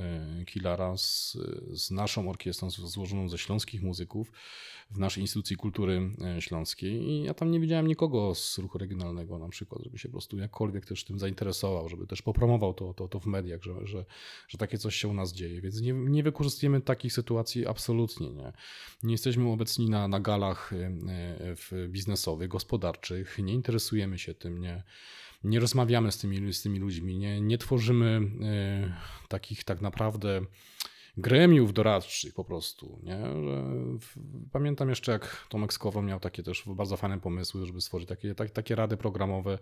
Kilara 0.45 0.97
z, 0.97 1.37
z 1.71 1.91
naszą 1.91 2.29
orkiestrą 2.29 2.69
złożoną 2.69 3.29
ze 3.29 3.37
śląskich 3.37 3.81
muzyków 3.81 4.31
w 4.91 4.99
naszej 4.99 5.23
instytucji 5.23 5.55
kultury 5.55 6.11
śląskiej. 6.39 7.09
I 7.09 7.23
ja 7.23 7.33
tam 7.33 7.51
nie 7.51 7.59
widziałem 7.59 7.87
nikogo 7.87 8.35
z 8.35 8.57
ruchu 8.57 8.77
regionalnego 8.77 9.39
na 9.39 9.49
przykład, 9.49 9.83
żeby 9.83 9.97
się 9.97 10.09
po 10.09 10.11
prostu 10.11 10.37
jakkolwiek 10.37 10.85
też 10.85 11.03
tym 11.03 11.19
zainteresował, 11.19 11.89
żeby 11.89 12.07
też 12.07 12.21
popromował 12.21 12.73
to, 12.73 12.93
to, 12.93 13.07
to 13.07 13.19
w 13.19 13.25
mediach, 13.25 13.63
że, 13.63 13.87
że, 13.87 14.05
że 14.47 14.57
takie 14.57 14.77
coś 14.77 14.95
się 14.95 15.07
u 15.07 15.13
nas 15.13 15.33
dzieje, 15.33 15.61
więc 15.61 15.81
nie, 15.81 15.93
nie 15.93 16.23
wykorzystujemy 16.23 16.81
takich 16.81 17.13
sytuacji 17.13 17.67
absolutnie, 17.67 18.29
nie. 18.29 18.53
Nie 19.03 19.11
jesteśmy 19.11 19.49
obecni 19.49 19.89
na, 19.89 20.07
na 20.07 20.19
galach 20.19 20.71
biznesowych, 21.87 22.47
gospodarczych, 22.47 23.39
nie 23.43 23.53
interesujemy 23.53 24.19
się 24.19 24.33
tym, 24.33 24.57
nie 24.57 24.83
nie 25.43 25.59
rozmawiamy 25.59 26.11
z 26.11 26.17
tymi, 26.17 26.53
z 26.53 26.61
tymi 26.61 26.79
ludźmi, 26.79 27.17
nie, 27.17 27.41
nie 27.41 27.57
tworzymy 27.57 28.21
y, 29.23 29.27
takich 29.27 29.63
tak 29.63 29.81
naprawdę 29.81 30.41
gremiów 31.17 31.73
doradczych 31.73 32.33
po 32.33 32.45
prostu. 32.45 32.99
Nie? 33.03 33.17
Że 33.19 33.63
pamiętam 34.51 34.89
jeszcze, 34.89 35.11
jak 35.11 35.47
Tomek 35.49 35.73
Skowron 35.73 36.05
miał 36.05 36.19
takie 36.19 36.43
też 36.43 36.63
bardzo 36.65 36.97
fajne 36.97 37.19
pomysły, 37.19 37.65
żeby 37.65 37.81
stworzyć 37.81 38.09
takie, 38.09 38.35
tak, 38.35 38.49
takie 38.49 38.75
rady 38.75 38.97
programowe 38.97 39.59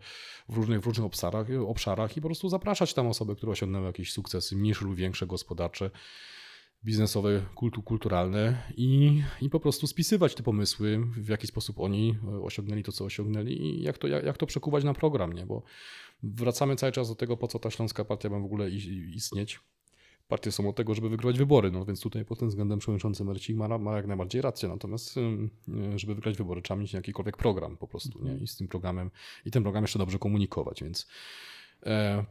w 0.49 0.55
różnych, 0.55 0.81
w 0.81 0.85
różnych 0.85 1.05
obszarach, 1.05 1.47
obszarach 1.67 2.17
i 2.17 2.21
po 2.21 2.27
prostu 2.27 2.49
zapraszać 2.49 2.93
tam 2.93 3.07
osoby, 3.07 3.35
które 3.35 3.51
osiągnęły 3.51 3.85
jakieś 3.85 4.13
sukcesy, 4.13 4.55
mniejsze 4.55 4.85
lub 4.85 4.95
większe 4.95 5.27
gospodarcze 5.27 5.91
biznesowe, 6.83 7.45
kultu, 7.55 7.83
kulturalne 7.83 8.63
i, 8.77 9.21
i 9.41 9.49
po 9.49 9.59
prostu 9.59 9.87
spisywać 9.87 10.35
te 10.35 10.43
pomysły, 10.43 10.99
w 11.17 11.29
jaki 11.29 11.47
sposób 11.47 11.79
oni 11.79 12.17
osiągnęli 12.43 12.83
to, 12.83 12.91
co 12.91 13.05
osiągnęli 13.05 13.61
i 13.61 13.83
jak 13.83 13.97
to, 13.97 14.07
jak, 14.07 14.23
jak 14.23 14.37
to 14.37 14.45
przekuwać 14.45 14.83
na 14.83 14.93
program, 14.93 15.33
nie? 15.33 15.45
bo 15.45 15.63
wracamy 16.23 16.75
cały 16.75 16.91
czas 16.91 17.09
do 17.09 17.15
tego, 17.15 17.37
po 17.37 17.47
co 17.47 17.59
ta 17.59 17.71
Śląska 17.71 18.05
Partia 18.05 18.29
ma 18.29 18.39
w 18.39 18.45
ogóle 18.45 18.69
istnieć. 19.15 19.59
Partie 20.27 20.51
są 20.51 20.69
od 20.69 20.75
tego, 20.75 20.95
żeby 20.95 21.09
wygrywać 21.09 21.37
wybory, 21.37 21.71
no 21.71 21.85
więc 21.85 22.01
tutaj 22.01 22.25
pod 22.25 22.39
tym 22.39 22.49
względem 22.49 22.79
przewodniczący 22.79 23.25
Mercik 23.25 23.57
ma, 23.57 23.77
ma 23.77 23.95
jak 23.95 24.07
najbardziej 24.07 24.41
rację, 24.41 24.69
natomiast 24.69 25.15
żeby 25.95 26.15
wygrać 26.15 26.37
wybory 26.37 26.61
trzeba 26.61 26.79
mieć 26.79 26.93
jakikolwiek 26.93 27.37
program 27.37 27.77
po 27.77 27.87
prostu 27.87 28.25
nie? 28.25 28.37
i 28.37 28.47
z 28.47 28.57
tym 28.57 28.67
programem 28.67 29.11
i 29.45 29.51
ten 29.51 29.63
program 29.63 29.83
jeszcze 29.83 29.99
dobrze 29.99 30.19
komunikować, 30.19 30.83
więc 30.83 31.07
E, 31.07 31.58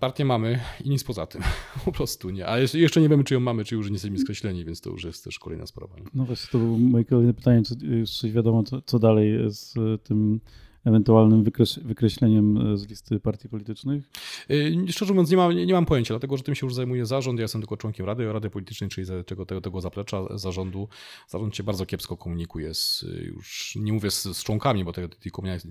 partię 0.00 0.25
mamy 0.25 0.61
i 0.85 0.90
nic 0.90 1.05
poza 1.05 1.26
tym. 1.26 1.43
Po 1.85 1.93
prostu 1.93 2.31
nie. 2.31 2.49
A 2.49 2.59
jeszcze 2.59 3.00
nie 3.00 3.09
wiemy, 3.09 3.25
czy 3.25 3.35
ją 3.35 3.40
mamy, 3.40 3.64
czy 3.64 3.75
już 3.75 3.87
nie 3.87 3.93
jesteśmy 3.93 4.19
skreśleni, 4.19 4.64
więc 4.64 4.81
to 4.81 4.90
już 4.90 5.05
jest 5.05 5.25
też 5.25 5.38
kolejna 5.38 5.67
sprawa. 5.67 5.95
No 6.14 6.25
właśnie, 6.25 6.49
to 6.52 6.59
było 6.59 6.78
moje 6.78 7.05
kolejne 7.05 7.35
pytanie, 7.35 7.62
czy 7.62 7.76
coś 8.07 8.33
wiadomo, 8.33 8.64
co 8.87 8.99
dalej 8.99 9.33
z 9.49 9.75
tym 10.02 10.40
ewentualnym 10.88 11.45
wykreś, 11.45 11.78
wykreśleniem 11.78 12.73
e, 12.73 12.76
z 12.76 12.88
listy 12.88 13.21
partii 13.21 13.49
politycznych? 13.49 14.04
E, 14.50 14.92
szczerze 14.92 15.12
mówiąc, 15.12 15.30
nie 15.30 15.37
mam, 15.37 15.52
nie, 15.52 15.73
mam 15.73 15.87
pojęcia, 15.87 16.14
dlatego 16.14 16.37
że 16.37 16.42
tym 16.42 16.54
się 16.54 16.66
już 16.66 16.75
zajmuje 16.75 17.07
zarząd. 17.07 17.38
Ja 17.38 17.42
jestem 17.42 17.61
tylko 17.61 17.76
członkiem 17.76 18.07
Rady, 18.07 18.33
Rady 18.33 18.50
Politycznej, 18.50 18.90
czyli 18.90 19.07
tego, 19.26 19.47
tego, 19.47 19.61
tego 19.61 19.80
zaplecza 19.80 20.38
zarządu. 20.38 20.88
Zarząd 21.28 21.57
się 21.57 21.62
bardzo 21.62 21.87
kiepsko 21.87 22.16
komunikuje 22.16 22.75
z, 22.75 23.04
już 23.23 23.76
nie 23.80 23.92
mówię 23.92 24.11
z, 24.11 24.23
z 24.23 24.45
członkami, 24.45 24.85
bo 24.85 24.92
tej, 24.92 25.09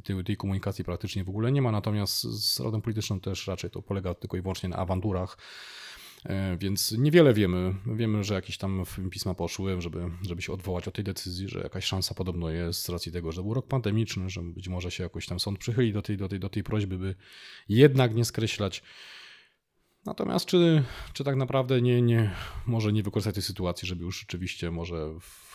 tej, 0.04 0.24
tej, 0.24 0.38
komunikacji 0.38 0.84
praktycznie 0.84 1.24
w 1.24 1.30
ogóle 1.30 1.52
nie 1.52 1.62
ma, 1.62 1.72
natomiast 1.72 2.22
z 2.22 2.60
Radą 2.60 2.82
Polityczną 2.82 3.20
też 3.20 3.48
raczej 3.48 3.70
to 3.70 3.82
polega 3.82 4.14
tylko 4.14 4.38
i 4.38 4.42
wyłącznie 4.42 4.70
na 4.70 4.76
awanturach 4.76 5.38
więc 6.60 6.92
niewiele 6.92 7.34
wiemy. 7.34 7.76
Wiemy, 7.86 8.24
że 8.24 8.34
jakieś 8.34 8.58
tam 8.58 8.84
pisma 9.12 9.34
poszły, 9.34 9.82
żeby, 9.82 10.10
żeby 10.22 10.42
się 10.42 10.54
odwołać 10.54 10.88
od 10.88 10.94
tej 10.94 11.04
decyzji, 11.04 11.50
że 11.50 11.60
jakaś 11.60 11.86
szansa 11.86 12.16
podobno 12.16 12.50
jest 12.50 12.82
z 12.82 12.90
racji 12.90 13.12
tego, 13.12 13.32
że 13.32 13.44
był 13.44 13.54
rok 13.54 13.68
pandemiczny, 13.68 14.30
że 14.30 14.42
być 14.42 14.68
może 14.68 14.92
się 14.92 15.04
jakoś 15.04 15.26
tam 15.26 15.40
sąd 15.40 15.60
przychyli 15.60 15.94
do 15.94 16.02
tej, 16.02 16.18
do 16.18 16.28
tej, 16.28 16.40
do 16.40 16.50
tej 16.50 16.64
prośby, 16.64 16.98
by 16.98 17.16
jednak 17.70 18.16
nie 18.16 18.26
skreślać 18.26 18.84
Natomiast 20.08 20.46
czy, 20.46 20.84
czy 21.14 21.24
tak 21.24 21.36
naprawdę 21.36 21.82
nie, 21.82 22.02
nie, 22.02 22.32
może 22.66 22.94
nie 22.94 23.04
wykorzystać 23.04 23.36
tej 23.36 23.44
sytuacji, 23.44 23.88
żeby 23.88 24.04
już 24.04 24.20
rzeczywiście 24.20 24.72
może 24.72 25.20
w, 25.20 25.47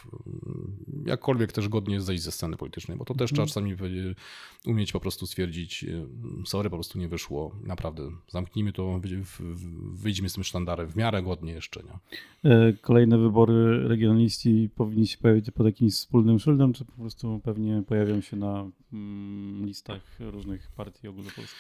jakkolwiek 1.07 1.53
też 1.53 1.69
godnie 1.69 2.01
zejść 2.01 2.23
ze 2.23 2.33
sceny 2.33 2.57
politycznej, 2.57 2.99
bo 2.99 3.05
to 3.05 3.15
też 3.15 3.33
trzeba 3.33 3.47
czasami 3.47 3.77
umieć 4.67 4.93
po 4.93 5.01
prostu 5.01 5.27
stwierdzić, 5.27 5.85
y, 5.85 6.07
sorry, 6.47 6.71
po 6.71 6.77
prostu 6.77 6.99
nie 6.99 7.09
wyszło, 7.09 7.57
naprawdę 7.63 8.11
zamknijmy 8.29 8.73
to, 8.73 9.01
wyjdźmy 9.93 10.29
z 10.29 10.33
tym 10.33 10.45
sztandarem 10.45 10.89
w 10.89 10.97
miarę 10.97 11.23
godnie 11.23 11.53
jeszcze. 11.53 11.83
Nie? 11.83 12.51
E, 12.51 12.73
kolejne 12.73 13.19
wybory 13.19 13.89
regionaliści 13.89 14.71
powinni 14.77 15.07
się 15.07 15.19
pojawić 15.19 15.51
pod 15.51 15.67
jakimś 15.67 15.93
wspólnym 15.93 16.39
szyldem, 16.39 16.73
czy 16.73 16.85
po 16.85 16.93
prostu 16.93 17.41
pewnie 17.45 17.83
pojawią 17.87 18.21
się 18.21 18.37
na 18.37 18.71
mm, 18.93 19.67
listach 19.67 20.03
różnych 20.21 20.71
partii 20.71 21.09
ogólnopolskich? 21.09 21.59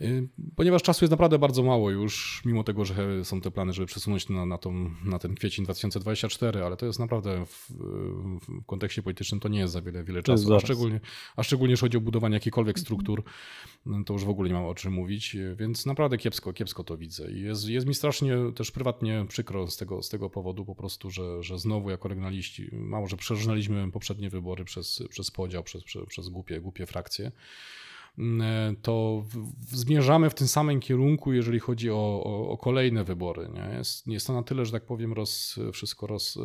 Y, 0.00 0.28
ponieważ 0.56 0.82
czasu 0.82 1.04
jest 1.04 1.10
naprawdę 1.10 1.38
bardzo 1.38 1.62
mało 1.62 1.90
już, 1.90 2.42
mimo 2.44 2.64
tego, 2.64 2.84
że 2.84 3.24
są 3.24 3.40
te 3.40 3.50
plany, 3.50 3.72
żeby 3.72 3.86
przesunąć 3.86 4.28
na, 4.28 4.46
na, 4.46 4.58
tą, 4.58 4.90
na 5.04 5.18
ten 5.18 5.34
kwiecień 5.34 5.64
2024, 5.64 6.64
ale 6.64 6.76
to 6.76 6.86
jest 6.86 6.98
naprawdę 6.98 7.46
w, 7.46 7.70
w 8.48 8.64
kontekście 8.66 9.02
politycznym 9.02 9.40
to 9.40 9.48
nie 9.48 9.58
jest 9.58 9.72
za 9.72 9.82
wiele, 9.82 10.04
wiele 10.04 10.22
czasu, 10.22 10.54
a 10.54 10.60
szczególnie, 10.60 11.00
a 11.36 11.42
szczególnie 11.42 11.72
jeśli 11.72 11.86
chodzi 11.86 11.96
o 11.96 12.00
budowanie 12.00 12.34
jakichkolwiek 12.34 12.78
struktur, 12.78 13.22
no 13.86 14.04
to 14.04 14.12
już 14.12 14.24
w 14.24 14.28
ogóle 14.28 14.48
nie 14.48 14.54
mam 14.54 14.64
o 14.64 14.74
czym 14.74 14.92
mówić, 14.92 15.36
więc 15.56 15.86
naprawdę 15.86 16.18
kiepsko, 16.18 16.52
kiepsko 16.52 16.84
to 16.84 16.96
widzę. 16.96 17.30
I 17.30 17.40
jest, 17.40 17.68
jest 17.68 17.86
mi 17.86 17.94
strasznie 17.94 18.36
też 18.54 18.70
prywatnie 18.70 19.24
przykro 19.28 19.66
z 19.70 19.76
tego, 19.76 20.02
z 20.02 20.08
tego 20.08 20.30
powodu 20.30 20.64
po 20.64 20.74
prostu, 20.74 21.10
że, 21.10 21.42
że 21.42 21.58
znowu 21.58 21.90
jako 21.90 22.08
regionaliści, 22.08 22.68
mało, 22.72 23.06
że 23.06 23.16
przeżnęliśmy 23.16 23.90
poprzednie 23.90 24.30
wybory 24.30 24.64
przez, 24.64 25.02
przez 25.08 25.30
podział, 25.30 25.62
przez, 25.62 25.84
przez, 25.84 26.06
przez 26.06 26.28
głupie, 26.28 26.60
głupie 26.60 26.86
frakcje, 26.86 27.32
to 28.82 29.24
zmierzamy 29.68 30.30
w 30.30 30.34
tym 30.34 30.48
samym 30.48 30.80
kierunku, 30.80 31.32
jeżeli 31.32 31.58
chodzi 31.58 31.90
o, 31.90 32.22
o, 32.24 32.48
o 32.48 32.58
kolejne 32.58 33.04
wybory. 33.04 33.48
Nie? 33.54 33.76
Jest, 33.78 34.06
jest 34.06 34.26
to 34.26 34.32
na 34.32 34.42
tyle, 34.42 34.66
że 34.66 34.72
tak 34.72 34.86
powiem, 34.86 35.12
roz, 35.12 35.58
wszystko 35.72 36.06
roz, 36.06 36.38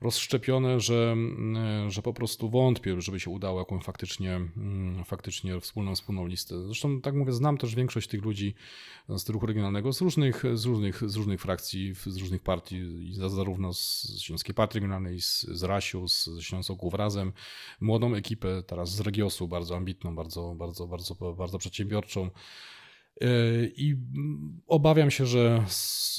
rozszczepione, 0.00 0.80
że, 0.80 1.12
mm, 1.12 1.90
że 1.90 2.02
po 2.02 2.12
prostu 2.12 2.50
wątpię, 2.50 3.00
żeby 3.00 3.20
się 3.20 3.30
udało 3.30 3.58
jakąś 3.58 3.84
faktycznie, 3.84 4.34
mm, 4.34 5.04
faktycznie 5.04 5.60
wspólną, 5.60 5.94
wspólną 5.94 6.26
listę. 6.26 6.66
Zresztą, 6.66 7.00
tak 7.00 7.14
mówię, 7.14 7.32
znam 7.32 7.58
też 7.58 7.74
większość 7.74 8.08
tych 8.08 8.24
ludzi 8.24 8.54
z 9.08 9.28
ruchu 9.28 9.46
regionalnego, 9.46 9.92
z 9.92 10.00
różnych, 10.00 10.42
z 10.54 10.64
różnych, 10.64 11.10
z 11.10 11.16
różnych 11.16 11.40
frakcji, 11.40 11.94
z 12.06 12.16
różnych 12.16 12.42
partii, 12.42 12.82
zarówno 13.28 13.74
z 13.74 14.08
Śląskiej 14.20 14.54
Partii 14.54 14.74
Regionalnej, 14.74 15.20
z, 15.20 15.42
z 15.42 15.62
Rasiu, 15.62 16.08
z 16.08 16.28
Ślązoków 16.40 16.94
Razem, 16.94 17.32
młodą 17.80 18.14
ekipę 18.14 18.62
teraz 18.62 18.94
z 18.94 19.00
Regiosu, 19.00 19.48
bardzo 19.48 19.76
ambitną, 19.76 20.16
bardzo, 20.16 20.54
bardzo, 20.54 20.86
bardzo, 20.86 21.34
bardzo 21.34 21.58
przedsiębiorczą. 21.58 22.30
E, 23.20 23.26
I 23.76 23.96
obawiam 24.66 25.10
się, 25.10 25.26
że 25.26 25.64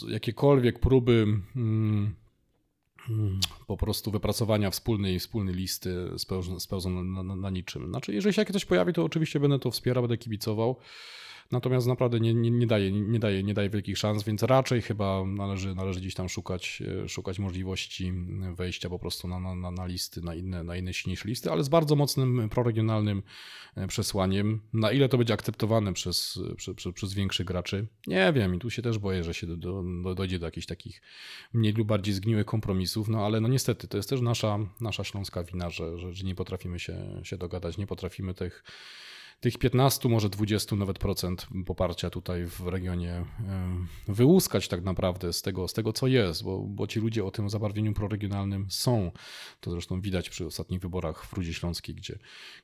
jakiekolwiek 0.07 0.79
próby 0.79 1.25
mm, 1.55 2.15
po 3.67 3.77
prostu 3.77 4.11
wypracowania 4.11 4.71
wspólnej, 4.71 5.19
wspólnej 5.19 5.55
listy 5.55 6.11
spełzą 6.59 7.03
na, 7.03 7.23
na, 7.23 7.35
na, 7.35 7.49
niczym. 7.49 7.89
Znaczy, 7.89 8.13
jeżeli 8.13 8.33
się 8.33 8.41
jakieś 8.41 8.65
pojawi, 8.65 8.93
to 8.93 9.03
oczywiście 9.03 9.39
będę 9.39 9.59
to 9.59 9.71
wspierał, 9.71 10.03
będę 10.03 10.17
kibicował. 10.17 10.75
Natomiast 11.51 11.87
naprawdę 11.87 12.19
nie, 12.19 12.33
nie, 12.33 12.51
nie, 12.51 12.67
daje, 12.67 12.91
nie, 12.91 13.19
daje, 13.19 13.43
nie 13.43 13.53
daje 13.53 13.69
wielkich 13.69 13.97
szans, 13.97 14.23
więc 14.23 14.43
raczej 14.43 14.81
chyba 14.81 15.25
należy, 15.25 15.75
należy 15.75 15.99
gdzieś 15.99 16.13
tam 16.13 16.29
szukać, 16.29 16.83
e, 17.03 17.09
szukać 17.09 17.39
możliwości 17.39 18.13
wejścia 18.55 18.89
po 18.89 18.99
prostu 18.99 19.27
na, 19.27 19.55
na, 19.55 19.71
na 19.71 19.85
listy, 19.85 20.21
na 20.21 20.35
inne, 20.35 20.63
na 20.63 20.75
inne 20.75 20.93
silniejsze 20.93 21.27
listy, 21.27 21.51
ale 21.51 21.63
z 21.63 21.69
bardzo 21.69 21.95
mocnym 21.95 22.49
proregionalnym 22.49 23.23
e, 23.75 23.87
przesłaniem. 23.87 24.61
Na 24.73 24.91
ile 24.91 25.09
to 25.09 25.17
będzie 25.17 25.33
akceptowane 25.33 25.93
przez, 25.93 26.39
przez, 26.57 26.75
przez, 26.75 26.93
przez 26.93 27.13
większych 27.13 27.45
graczy, 27.45 27.87
nie 28.07 28.33
wiem 28.33 28.55
i 28.55 28.59
tu 28.59 28.69
się 28.69 28.81
też 28.81 28.99
boję, 28.99 29.23
że 29.23 29.33
się 29.33 29.47
do, 29.47 29.57
do, 29.57 30.15
dojdzie 30.15 30.39
do 30.39 30.45
jakichś 30.45 30.67
takich 30.67 31.01
mniej 31.53 31.73
lub 31.73 31.87
bardziej 31.87 32.13
zgniłych 32.13 32.45
kompromisów, 32.45 33.07
no 33.07 33.25
ale 33.25 33.41
no 33.41 33.47
niestety 33.47 33.87
to 33.87 33.97
jest 33.97 34.09
też 34.09 34.21
nasza, 34.21 34.59
nasza 34.81 35.03
śląska 35.03 35.43
wina, 35.43 35.69
że, 35.69 35.99
że, 35.99 36.13
że 36.13 36.23
nie 36.23 36.35
potrafimy 36.35 36.79
się, 36.79 37.21
się 37.23 37.37
dogadać, 37.37 37.77
nie 37.77 37.87
potrafimy 37.87 38.33
tych 38.33 38.63
tych 39.39 39.57
15, 39.57 40.09
może 40.09 40.29
20 40.29 40.75
nawet 40.75 40.99
procent 40.99 41.47
poparcia 41.65 42.09
tutaj 42.09 42.45
w 42.45 42.67
regionie 42.67 43.11
e, 43.11 43.25
wyłuskać 44.07 44.67
tak 44.67 44.83
naprawdę 44.83 45.33
z 45.33 45.41
tego, 45.41 45.67
z 45.67 45.73
tego 45.73 45.93
co 45.93 46.07
jest, 46.07 46.43
bo, 46.43 46.59
bo 46.59 46.87
ci 46.87 46.99
ludzie 46.99 47.25
o 47.25 47.31
tym 47.31 47.49
zabarwieniu 47.49 47.93
proregionalnym 47.93 48.65
są. 48.69 49.11
To 49.59 49.71
zresztą 49.71 50.01
widać 50.01 50.29
przy 50.29 50.45
ostatnich 50.45 50.81
wyborach 50.81 51.25
w 51.25 51.33
Rudzie 51.33 51.53
Śląskiej, 51.53 51.95
gdzie 51.95 52.19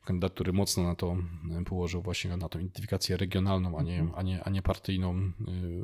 kandydat, 0.05 0.33
który 0.33 0.53
mocno 0.53 0.83
na 0.83 0.95
to 0.95 1.17
e, 1.59 1.63
położył 1.63 2.01
właśnie 2.01 2.37
na 2.37 2.49
tą 2.49 2.59
identyfikację 2.59 3.17
regionalną, 3.17 3.77
a 3.77 3.83
nie, 3.83 3.99
mhm. 3.99 4.19
a 4.19 4.21
nie, 4.21 4.43
a 4.43 4.49
nie 4.49 4.61
partyjną, 4.61 5.15
e, 5.15 5.31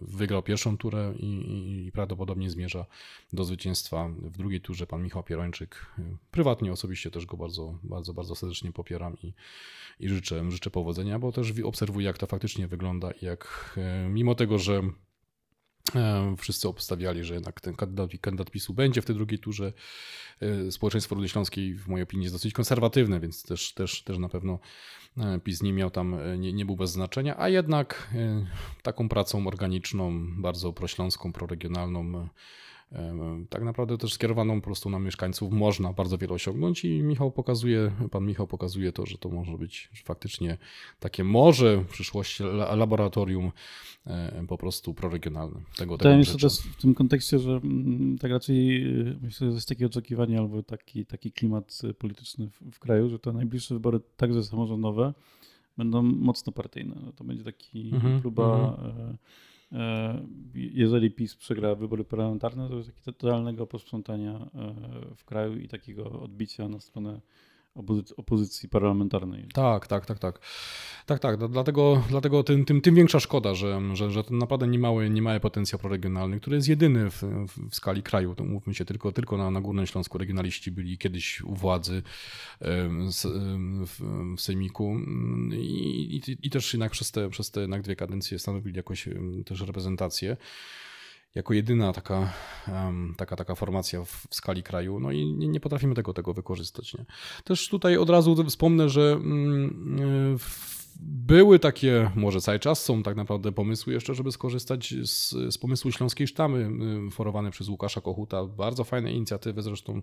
wygrał 0.02 0.44
pierwszą 0.44 0.78
turę 0.78 1.14
i, 1.20 1.26
i, 1.26 1.86
i 1.86 1.92
prawdopodobnie 1.92 2.50
zmierza 2.50 2.86
do 3.34 3.44
zwycięstwa 3.44 4.10
w 4.10 4.38
drugiej 4.38 4.62
turze 4.62 4.88
pan 4.88 5.04
Michał 5.04 5.24
Pierończyk. 5.24 5.86
Prywatnie, 6.32 6.72
osobiście 6.72 7.12
też 7.12 7.26
go 7.26 7.38
bardzo, 7.38 7.80
bardzo, 7.84 8.14
bardzo 8.14 8.36
serdecznie 8.36 8.72
popieram 8.72 9.18
i, 9.24 9.34
i 10.00 10.10
życzę, 10.10 10.52
życzę 10.52 10.70
powodzenia, 10.78 11.20
bo 11.20 11.32
też 11.32 11.54
obserwuję, 11.64 12.08
jak 12.08 12.18
to 12.18 12.28
faktycznie 12.28 12.68
wygląda 12.68 13.12
i 13.12 13.26
jak 13.26 13.74
e, 13.78 14.10
mimo 14.10 14.36
tego, 14.36 14.60
że 14.60 14.82
Wszyscy 16.38 16.68
obstawiali, 16.68 17.24
że 17.24 17.34
jednak 17.34 17.62
ten 17.62 17.76
kandydat, 17.76 18.12
kandydat 18.22 18.52
PiSu 18.52 18.74
będzie 18.74 19.02
w 19.02 19.06
tej 19.06 19.16
drugiej 19.16 19.40
turze. 19.40 19.74
Społeczeństwo 20.70 21.16
Rudy 21.16 21.28
w 21.76 21.88
mojej 21.88 22.04
opinii 22.04 22.24
jest 22.24 22.36
dosyć 22.36 22.54
konserwatywne, 22.54 23.20
więc 23.20 23.44
też, 23.44 23.74
też, 23.74 24.04
też 24.04 24.18
na 24.18 24.30
pewno 24.30 24.60
PiS 25.44 25.62
nie 25.62 25.74
miał 25.74 25.92
tam, 25.92 26.16
nie, 26.38 26.54
nie 26.54 26.66
był 26.66 26.76
bez 26.76 26.92
znaczenia, 26.92 27.40
a 27.40 27.50
jednak 27.50 28.14
taką 28.84 29.10
pracą 29.10 29.48
organiczną, 29.48 30.28
bardzo 30.42 30.74
prośląską, 30.74 31.34
proregionalną 31.34 32.28
tak 33.50 33.64
naprawdę 33.64 33.98
też 33.98 34.14
skierowaną 34.14 34.62
po 34.62 34.66
prostu 34.66 34.90
na 34.90 35.00
mieszkańców 35.00 35.54
można 35.54 35.94
bardzo 35.94 36.18
wiele 36.18 36.34
osiągnąć 36.34 36.86
i 36.86 37.04
Michał 37.04 37.32
pokazuje, 37.32 37.92
pan 38.12 38.26
Michał 38.26 38.48
pokazuje 38.48 38.92
to, 38.92 39.06
że 39.06 39.18
to 39.18 39.30
może 39.30 39.58
być 39.58 39.90
faktycznie 40.04 40.58
takie 41.00 41.24
może 41.24 41.78
w 41.78 41.88
przyszłości 41.88 42.44
laboratorium 42.76 43.52
po 44.48 44.58
prostu 44.58 44.94
proregionalne. 44.94 45.62
Tego, 45.78 45.98
Wydaje 45.98 46.18
mi 46.18 46.26
się 46.26 46.38
też 46.38 46.60
w 46.60 46.82
tym 46.82 46.96
kontekście, 46.96 47.40
że 47.40 47.52
mm, 47.52 48.18
tak 48.18 48.32
raczej 48.32 48.84
y, 49.00 49.18
myślę, 49.22 49.48
że 49.48 49.54
jest 49.54 49.70
takie 49.70 49.86
oczekiwanie 49.86 50.40
albo 50.40 50.64
taki, 50.64 51.06
taki 51.06 51.32
klimat 51.32 51.82
polityczny 52.00 52.50
w, 52.50 52.76
w 52.76 52.80
kraju, 52.80 53.10
że 53.10 53.20
te 53.20 53.34
najbliższe 53.34 53.74
wybory, 53.74 54.00
także 54.18 54.44
samorządowe, 54.44 55.14
będą 55.78 56.02
mocno 56.02 56.54
partyjne. 56.54 56.96
To 57.16 57.24
będzie 57.24 57.44
taki 57.44 57.92
-hmm, 57.92 58.22
próba 58.22 58.44
-hmm 58.44 58.78
E, 58.86 59.18
jeżeli 60.54 61.12
PiS 61.12 61.36
przegra 61.36 61.76
wybory 61.76 62.04
parlamentarne, 62.04 62.70
to 62.70 62.76
jest 62.76 62.90
takie 62.90 63.02
totalnego 63.02 63.68
posprzątania 63.68 64.34
e, 64.34 64.76
w 65.16 65.26
kraju 65.26 65.60
i 65.60 65.68
takiego 65.68 66.12
odbicia 66.22 66.68
na 66.68 66.80
stronę 66.80 67.22
opozycji 68.18 68.70
parlamentarnej. 68.70 69.48
Tak, 69.54 69.88
tak, 69.88 70.06
tak, 70.06 70.20
tak. 70.20 70.40
Tak, 71.06 71.20
tak. 71.20 71.38
Dlatego, 71.38 72.04
dlatego 72.10 72.44
tym, 72.44 72.66
tym, 72.66 72.82
tym 72.82 72.96
większa 72.96 73.20
szkoda, 73.20 73.56
że, 73.56 73.82
że, 73.94 74.12
że 74.12 74.24
ten 74.24 74.38
naprawdę 74.38 74.68
niemały, 74.68 75.10
niemały 75.10 75.40
potencjał 75.40 75.80
proregionalny, 75.80 76.40
który 76.40 76.56
jest 76.56 76.68
jedyny 76.68 77.12
w, 77.12 77.24
w 77.70 77.76
skali 77.76 78.04
kraju. 78.04 78.36
To 78.36 78.44
mówmy 78.44 78.74
się, 78.74 78.86
tylko, 78.86 79.12
tylko 79.12 79.38
na, 79.38 79.52
na 79.52 79.62
Górnym 79.62 79.86
Śląsku 79.86 80.18
regionaliści 80.18 80.72
byli 80.72 80.98
kiedyś 80.98 81.42
u 81.42 81.56
władzy 81.56 82.04
w, 82.62 84.02
w 84.38 84.42
Sejmiku 84.42 84.98
i, 85.52 86.22
i, 86.28 86.48
i, 86.48 86.50
też 86.50 86.74
jednak 86.74 86.92
przez 86.92 87.12
te, 87.12 87.30
przez 87.30 87.52
te 87.52 87.62
jednak 87.62 87.82
dwie 87.82 87.96
kadencje 87.96 88.40
stanowili 88.40 88.78
jakoś 88.78 89.10
też 89.46 89.62
reprezentację 89.62 90.38
jako 91.36 91.54
jedyna 91.54 91.94
taka, 91.94 92.34
taka, 93.18 93.36
taka 93.36 93.56
formacja 93.56 94.04
w, 94.04 94.28
skali 94.32 94.64
kraju, 94.64 95.00
no 95.00 95.12
i 95.12 95.26
nie, 95.26 95.48
nie, 95.48 95.60
potrafimy 95.60 95.96
tego, 95.96 96.14
tego 96.14 96.34
wykorzystać. 96.34 96.94
Nie? 96.94 97.06
Też 97.44 97.70
tutaj 97.70 97.98
od 97.98 98.10
razu 98.10 98.46
wspomnę, 98.46 98.90
że 98.90 99.12
mm, 99.12 100.38
były 101.02 101.60
takie, 101.60 102.12
może 102.16 102.42
cały 102.42 102.60
czas 102.60 102.84
są 102.84 103.04
tak 103.04 103.16
naprawdę 103.16 103.52
pomysły 103.52 103.94
jeszcze, 103.94 104.16
żeby 104.16 104.32
skorzystać 104.32 104.94
z, 105.04 105.30
z 105.30 105.58
pomysłu 105.58 105.92
Śląskiej 105.92 106.28
Sztamy, 106.28 106.70
y, 107.08 107.12
forowane 107.12 107.52
przez 107.52 107.70
Łukasza 107.70 108.02
Kochuta. 108.02 108.46
Bardzo 108.46 108.84
fajne 108.84 109.12
inicjatywy, 109.12 109.62
zresztą 109.62 110.02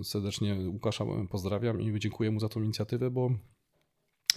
y, 0.00 0.04
serdecznie 0.04 0.54
Łukasza 0.68 1.04
pozdrawiam 1.30 1.80
i 1.80 1.98
dziękuję 1.98 2.30
mu 2.30 2.40
za 2.40 2.48
tą 2.48 2.62
inicjatywę, 2.62 3.10
bo 3.10 3.30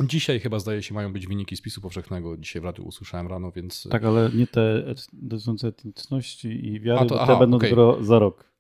Dzisiaj 0.08 0.40
chyba 0.40 0.60
zdaje 0.60 0.84
się 0.84 0.94
mają 0.94 1.14
być 1.14 1.28
wyniki 1.28 1.56
spisu 1.56 1.82
powszechnego. 1.82 2.38
Dzisiaj 2.38 2.62
w 2.62 2.66
radiu 2.66 2.84
usłyszałem 2.84 3.28
rano, 3.28 3.52
więc. 3.52 3.88
Tak, 3.92 4.04
ale 4.04 4.30
nie 4.34 4.48
te 4.48 4.84
dotyczące 5.14 5.68
etniczności 5.68 6.68
i 6.68 6.80
wiary, 6.80 7.10
to, 7.10 7.22
aha, 7.22 7.34
te 7.34 7.40
będą 7.40 7.58
okay. 7.58 7.70
dopiero 7.70 8.04
za 8.04 8.20
rok. 8.20 8.52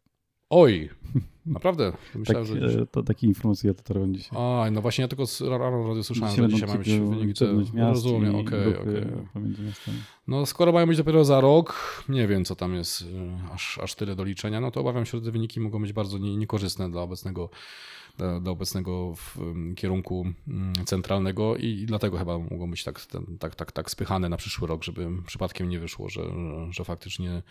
Oj, 0.53 0.89
naprawdę? 1.45 1.93
Myślałem, 2.15 2.48
tak, 2.48 2.69
że 2.69 2.88
To 2.88 3.03
takie 3.03 3.27
informacje 3.27 3.67
ja 3.67 3.74
to 3.74 3.93
robię 3.93 4.13
dzisiaj. 4.13 4.39
A, 4.39 4.71
no 4.71 4.81
właśnie 4.81 5.01
ja 5.01 5.07
tylko 5.07 5.24
rano 5.41 5.88
radio 5.88 6.03
słyszałem, 6.03 6.31
dzisiaj 6.31 6.50
że 6.50 6.53
dzisiaj 6.53 6.67
mają 6.67 6.79
być 6.79 6.89
wyniki. 6.89 7.39
Te... 7.39 7.81
Rozumiem, 7.89 8.36
okej, 8.36 8.67
okay, 8.67 8.79
okay. 8.79 9.93
No 10.27 10.45
skoro 10.45 10.71
mają 10.71 10.88
być 10.88 10.98
dopiero 10.98 11.25
za 11.25 11.41
rok, 11.41 12.03
nie 12.10 12.27
wiem 12.27 12.45
co 12.45 12.55
tam 12.55 12.75
jest 12.75 13.01
e, 13.01 13.53
aż, 13.53 13.79
aż 13.83 13.95
tyle 13.95 14.15
do 14.15 14.24
liczenia, 14.24 14.62
no 14.62 14.71
to 14.71 14.81
obawiam 14.81 15.05
się, 15.05 15.17
że 15.17 15.24
te 15.24 15.31
wyniki 15.31 15.60
mogą 15.60 15.81
być 15.81 15.93
bardzo 15.93 16.17
niekorzystne 16.17 16.91
dla 16.91 17.01
obecnego 17.01 17.50
do 18.41 18.51
obecnego 18.51 19.13
kierunku 19.75 20.25
mm, 20.48 20.74
centralnego 20.86 21.56
i 21.56 21.86
dlatego 21.86 22.18
chyba 22.18 22.39
mogą 22.39 22.72
być 22.72 22.84
tak, 22.84 23.01
tak, 23.39 23.56
tak, 23.56 23.72
tak 23.72 23.91
spychane 23.91 24.30
na 24.30 24.38
przyszły 24.38 24.68
rok, 24.68 24.84
żeby 24.84 25.08
przypadkiem 25.27 25.70
nie 25.70 25.80
wyszło, 25.80 26.10
że, 26.10 26.22
że 26.70 26.84
faktycznie 26.84 27.41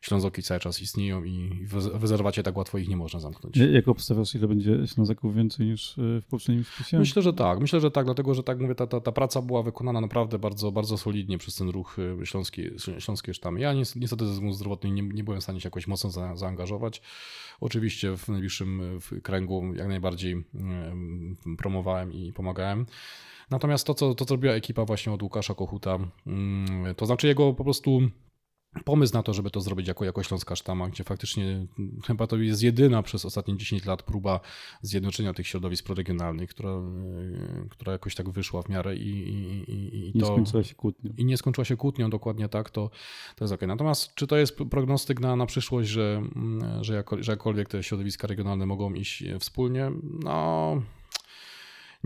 Ślązoki 0.00 0.42
cały 0.42 0.60
czas 0.60 0.82
istnieją 0.82 1.24
i 1.24 1.64
w 1.66 2.02
rezerwacie 2.02 2.42
tak 2.42 2.56
łatwo 2.56 2.78
ich 2.78 2.88
nie 2.88 2.96
można 2.96 3.20
zamknąć. 3.20 3.56
Jak 3.56 3.88
obstawiasz, 3.88 4.34
ile 4.34 4.48
będzie 4.48 4.86
Ślązaków 4.86 5.34
więcej 5.34 5.66
niż 5.66 5.98
e, 5.98 6.20
w 6.20 6.26
poprzednim 6.26 6.64
spisie? 6.64 6.98
Myślę, 6.98 7.22
że 7.22 7.32
tak. 7.32 7.60
Myślę, 7.60 7.80
że 7.80 7.90
tak, 7.90 8.04
dlatego 8.04 8.34
że 8.34 8.42
tak 8.42 8.60
mówię, 8.60 8.74
ta, 8.74 8.86
ta, 8.86 9.00
ta 9.00 9.12
praca 9.12 9.42
była 9.42 9.62
wykonana 9.62 10.00
naprawdę 10.00 10.38
bardzo, 10.38 10.72
bardzo 10.72 10.98
solidnie 10.98 11.38
przez 11.38 11.54
ten 11.54 11.68
ruch 11.68 11.96
e, 12.22 12.26
śląski, 12.26 12.62
śląskie 12.98 13.34
sztamy. 13.34 13.60
Ja 13.60 13.72
niestety 13.72 14.26
ze 14.26 14.32
względów 14.32 14.56
zdrowotnych 14.56 14.92
nie, 14.92 15.02
nie 15.02 15.24
byłem 15.24 15.40
w 15.40 15.42
stanie 15.42 15.60
się 15.60 15.66
jakoś 15.66 15.86
mocno 15.86 16.10
za, 16.10 16.36
zaangażować. 16.36 17.02
Oczywiście 17.60 18.16
w 18.16 18.28
najbliższym 18.28 18.98
e, 19.12 19.20
kręgu 19.20 19.74
jak 19.74 19.88
najbardziej 19.88 20.05
promowałem 21.58 22.12
i 22.12 22.32
pomagałem. 22.32 22.86
Natomiast 23.50 23.86
to, 23.86 23.94
co, 23.94 24.14
to, 24.14 24.24
co 24.24 24.34
robiła 24.34 24.54
ekipa 24.54 24.84
właśnie 24.84 25.12
od 25.12 25.22
Łukasza 25.22 25.54
Kochuta, 25.54 25.98
mm, 26.26 26.94
to 26.94 27.06
znaczy 27.06 27.26
jego 27.26 27.54
po 27.54 27.64
prostu 27.64 28.00
pomysł 28.84 29.14
na 29.14 29.22
to, 29.22 29.34
żeby 29.34 29.50
to 29.50 29.60
zrobić 29.60 29.88
jako, 29.88 30.04
jako 30.04 30.22
Śląska 30.22 30.56
Sztama, 30.56 30.88
gdzie 30.88 31.04
faktycznie 31.04 31.66
chyba 32.06 32.26
to 32.26 32.36
jest 32.36 32.62
jedyna 32.62 33.02
przez 33.02 33.24
ostatnie 33.24 33.56
10 33.56 33.84
lat 33.84 34.02
próba 34.02 34.40
zjednoczenia 34.82 35.32
tych 35.32 35.46
środowisk 35.46 35.84
proregionalnych, 35.84 36.50
która, 36.50 36.70
e, 36.70 37.68
która 37.68 37.92
jakoś 37.92 38.14
tak 38.14 38.30
wyszła 38.30 38.62
w 38.62 38.68
miarę 38.68 38.96
i, 38.96 39.08
i, 39.08 39.70
i, 39.72 40.08
i 40.08 40.12
nie 40.14 40.20
to, 40.20 40.26
skończyła 40.26 40.62
się 40.62 40.74
kłótnią. 40.74 41.12
I 41.16 41.24
nie 41.24 41.36
skończyła 41.36 41.64
się 41.64 41.76
kłótnią, 41.76 42.10
dokładnie 42.10 42.48
tak, 42.48 42.70
to, 42.70 42.90
to 43.36 43.44
jest 43.44 43.54
ok. 43.54 43.60
Natomiast 43.66 44.14
czy 44.14 44.26
to 44.26 44.36
jest 44.36 44.56
prognostyk 44.70 45.20
na, 45.20 45.36
na 45.36 45.46
przyszłość, 45.46 45.88
że, 45.88 46.22
że, 46.80 46.94
jako, 46.94 47.22
że 47.22 47.32
jakkolwiek 47.32 47.68
te 47.68 47.82
środowiska 47.82 48.26
regionalne 48.26 48.66
mogą 48.66 48.94
iść 48.94 49.24
wspólnie? 49.38 49.92
No 50.02 50.82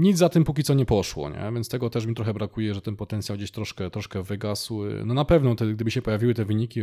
nic 0.00 0.18
za 0.18 0.28
tym 0.28 0.44
póki 0.44 0.62
co 0.62 0.74
nie 0.74 0.86
poszło, 0.86 1.30
nie? 1.30 1.52
więc 1.54 1.68
tego 1.68 1.90
też 1.90 2.06
mi 2.06 2.14
trochę 2.14 2.34
brakuje, 2.34 2.74
że 2.74 2.82
ten 2.82 2.96
potencjał 2.96 3.38
gdzieś 3.38 3.50
troszkę, 3.50 3.90
troszkę 3.90 4.22
wygasł. 4.22 4.82
No 5.04 5.14
na 5.14 5.24
pewno, 5.24 5.54
te, 5.54 5.66
gdyby 5.66 5.90
się 5.90 6.02
pojawiły 6.02 6.34
te 6.34 6.44
wyniki, 6.44 6.80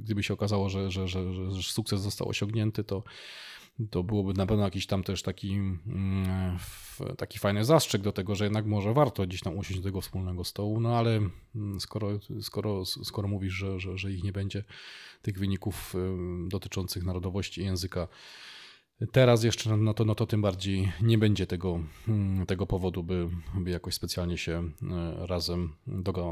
gdyby 0.00 0.22
się 0.22 0.34
okazało, 0.34 0.68
że, 0.68 0.90
że, 0.90 1.08
że, 1.08 1.34
że 1.34 1.62
sukces 1.62 2.00
został 2.00 2.28
osiągnięty, 2.28 2.84
to, 2.84 3.02
to 3.90 4.02
byłoby 4.02 4.34
na 4.34 4.46
pewno 4.46 4.64
jakiś 4.64 4.86
tam 4.86 5.02
też 5.02 5.22
taki, 5.22 5.52
mm, 5.54 6.58
taki 7.16 7.38
fajny 7.38 7.64
zastrzyk 7.64 8.02
do 8.02 8.12
tego, 8.12 8.34
że 8.34 8.44
jednak 8.44 8.66
może 8.66 8.94
warto 8.94 9.26
gdzieś 9.26 9.40
tam 9.40 9.58
usiąść 9.58 9.80
do 9.80 9.88
tego 9.88 10.00
wspólnego 10.00 10.44
stołu, 10.44 10.80
no 10.80 10.96
ale 10.96 11.20
mm, 11.54 11.80
skoro, 11.80 12.08
skoro, 12.40 12.84
skoro 12.84 13.28
mówisz, 13.28 13.54
że, 13.54 13.80
że, 13.80 13.98
że 13.98 14.12
ich 14.12 14.24
nie 14.24 14.32
będzie, 14.32 14.64
tych 15.22 15.38
wyników 15.38 15.94
dotyczących 16.48 17.04
narodowości 17.04 17.60
i 17.60 17.64
języka, 17.64 18.08
Teraz 19.12 19.44
jeszcze 19.44 19.76
no 19.76 19.94
to, 19.94 20.04
no 20.04 20.14
to 20.14 20.26
tym 20.26 20.42
bardziej 20.42 20.92
nie 21.02 21.18
będzie 21.18 21.46
tego, 21.46 21.80
hmm, 22.06 22.46
tego 22.46 22.66
powodu, 22.66 23.02
by, 23.02 23.28
by 23.54 23.70
jakoś 23.70 23.94
specjalnie 23.94 24.38
się 24.38 24.70
e, 24.90 25.26
razem 25.26 25.72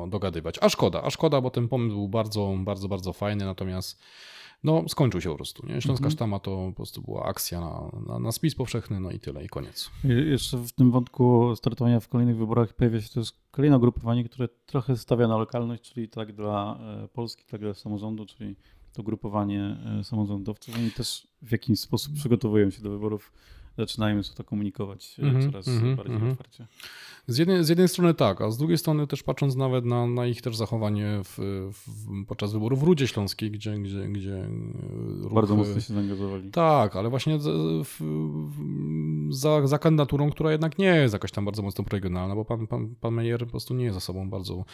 dogadywać. 0.09 0.59
A 0.61 0.69
szkoda, 0.69 1.03
a 1.03 1.11
szkoda, 1.11 1.41
bo 1.41 1.51
ten 1.51 1.69
pomysł 1.69 1.95
był 1.95 2.09
bardzo, 2.09 2.55
bardzo, 2.59 2.89
bardzo 2.89 3.13
fajny, 3.13 3.45
natomiast 3.45 4.03
no, 4.65 4.85
skończył 4.89 5.21
się 5.21 5.31
po 5.31 5.37
prostu. 5.37 5.67
Nie? 5.67 5.81
Śląska 5.81 6.05
mhm. 6.05 6.11
Sztama 6.11 6.39
to 6.39 6.67
po 6.69 6.73
prostu 6.77 7.03
była 7.03 7.25
akcja 7.25 7.61
na, 7.61 7.91
na, 8.07 8.19
na, 8.19 8.33
spis 8.33 8.55
powszechny, 8.55 9.01
no 9.01 9.11
i 9.11 9.19
tyle, 9.19 9.45
i 9.45 9.49
koniec. 9.49 9.91
I 10.05 10.31
jeszcze 10.31 10.59
w 10.59 10.73
tym 10.73 10.91
wątku 10.91 11.57
startowania 11.57 12.01
w 12.01 12.09
kolejnych 12.09 12.37
wyborach 12.37 12.73
pojawia 12.73 13.01
się 13.01 13.09
też 13.09 13.33
kolejne 13.51 13.77
ugrupowanie, 13.77 14.25
które 14.25 14.49
trochę 14.49 14.97
stawia 14.97 15.29
na 15.29 15.37
lokalność, 15.37 15.93
czyli 15.93 16.09
tak 16.09 16.33
dla 16.33 16.79
e, 17.05 17.09
Polski, 17.09 17.45
tak 17.45 17.61
dla 17.61 17.75
samorządu, 17.75 18.27
czyli 18.27 18.57
to 18.97 19.03
grupowanie 19.03 19.77
e, 20.01 20.05
samorządowców. 20.05 20.77
Oni 20.77 20.91
też 20.91 21.27
w 21.43 21.53
jakiś 21.53 21.81
sposób 21.81 22.15
przygotowują 22.15 22.71
się 22.71 22.83
do 22.83 22.91
wyborów, 22.91 23.33
zaczynają 23.79 24.17
już 24.17 24.29
to 24.29 24.45
komunikować 24.45 25.17
mm 25.19 25.35
-hmm, 25.35 25.47
coraz 25.47 25.69
mm 25.69 25.83
-hmm, 25.83 25.97
bardziej 25.97 26.17
mm 26.17 26.29
-hmm. 26.29 26.33
otwarcie. 26.33 26.67
Z 27.27 27.39
jednej, 27.39 27.65
z 27.65 27.69
jednej 27.69 27.89
strony 27.89 28.15
tak, 28.15 28.41
a 28.41 28.51
z 28.51 28.59
drugiej 28.59 28.79
strony 28.79 29.07
też 29.07 29.23
patrząc 29.23 29.57
nawet 29.57 29.85
na, 29.85 30.07
na 30.07 30.27
ich 30.27 30.43
też 30.43 30.57
zachowanie 30.57 31.21
w, 31.25 31.39
w, 31.73 32.25
podczas 32.27 32.53
wyborów 32.53 32.81
w 32.81 32.83
Rudzie 32.83 33.09
Śląskiej, 33.09 33.51
gdzie, 33.51 33.79
gdzie, 33.79 34.09
gdzie 34.09 34.49
ruch, 35.23 35.33
Bardzo 35.35 35.57
mocno 35.57 35.81
się 35.81 35.95
zaangażowali. 35.95 36.51
Tak, 36.51 36.97
ale 36.97 37.11
właśnie 37.11 37.39
w, 37.85 38.01
za, 39.31 39.67
za 39.67 39.79
kandydaturą, 39.79 40.31
która 40.31 40.53
jednak 40.53 40.79
nie 40.79 40.87
jest 40.87 41.13
jakaś 41.13 41.33
tam 41.33 41.45
bardzo 41.45 41.63
mocno 41.63 41.85
regionalna, 41.91 42.35
bo 42.35 42.45
pan, 42.45 42.67
pan, 42.67 42.95
pan 43.01 43.15
Meyer 43.15 43.41
po 43.41 43.51
prostu 43.51 43.75
nie 43.75 43.85
jest 43.85 43.95
za 43.95 44.01
sobą 44.01 44.31
bardzo 44.31 44.65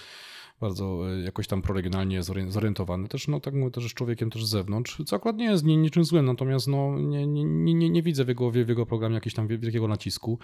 bardzo 0.63 1.11
e, 1.11 1.21
jakoś 1.21 1.47
tam 1.47 1.63
proregionalnie 1.63 2.23
zorientowany. 2.49 3.09
Też, 3.09 3.29
no 3.29 3.41
tak 3.41 3.55
mówię, 3.55 3.71
też 3.71 3.85
jest 3.85 3.95
człowiekiem 3.95 4.31
też 4.31 4.45
z 4.45 4.49
zewnątrz, 4.49 5.03
co 5.07 5.17
akurat 5.17 5.37
nie 5.37 5.45
jest 5.45 5.65
niczym 5.65 6.05
złym, 6.05 6.27
natomiast 6.27 6.69
no, 6.69 6.99
nie, 6.99 7.27
nie, 7.27 7.75
nie, 7.75 7.91
nie 7.91 8.03
widzę 8.03 8.25
w 8.25 8.29
jego, 8.29 8.51
w 8.51 8.55
jego 8.55 8.87
programie 8.87 9.15
jakiegoś 9.15 9.35
tam 9.35 9.47
wielkiego 9.49 9.89
nacisku. 9.89 10.39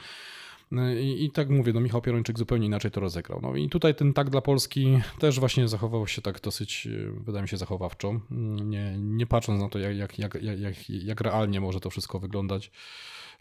No 0.70 0.92
I, 0.92 1.24
I, 1.24 1.30
tak 1.30 1.50
mówię, 1.50 1.72
no 1.72 1.80
Michał 1.80 2.02
Pierończyk 2.02 2.38
zupełnie 2.38 2.66
inaczej 2.66 2.90
to 2.90 3.00
rozegrał. 3.00 3.40
No 3.42 3.56
i 3.56 3.68
tutaj 3.68 3.94
ten 3.94 4.12
tak 4.12 4.30
dla 4.30 4.40
Polski 4.40 4.98
też 5.18 5.40
właśnie 5.40 5.68
zachował 5.68 6.06
się 6.06 6.22
tak 6.22 6.40
dosyć, 6.40 6.86
e, 6.86 7.10
wydaje 7.24 7.42
mi 7.42 7.48
się, 7.48 7.56
zachowawczo. 7.56 8.20
Nie, 8.64 8.96
nie 8.98 9.26
patrząc 9.26 9.62
na 9.62 9.68
to, 9.68 9.78
jak, 9.78 9.96
jak, 9.96 10.18
jak, 10.18 10.42
jak, 10.58 10.90
jak 10.90 11.20
realnie 11.20 11.60
może 11.60 11.80
to 11.80 11.90
wszystko 11.90 12.18
wyglądać 12.18 12.70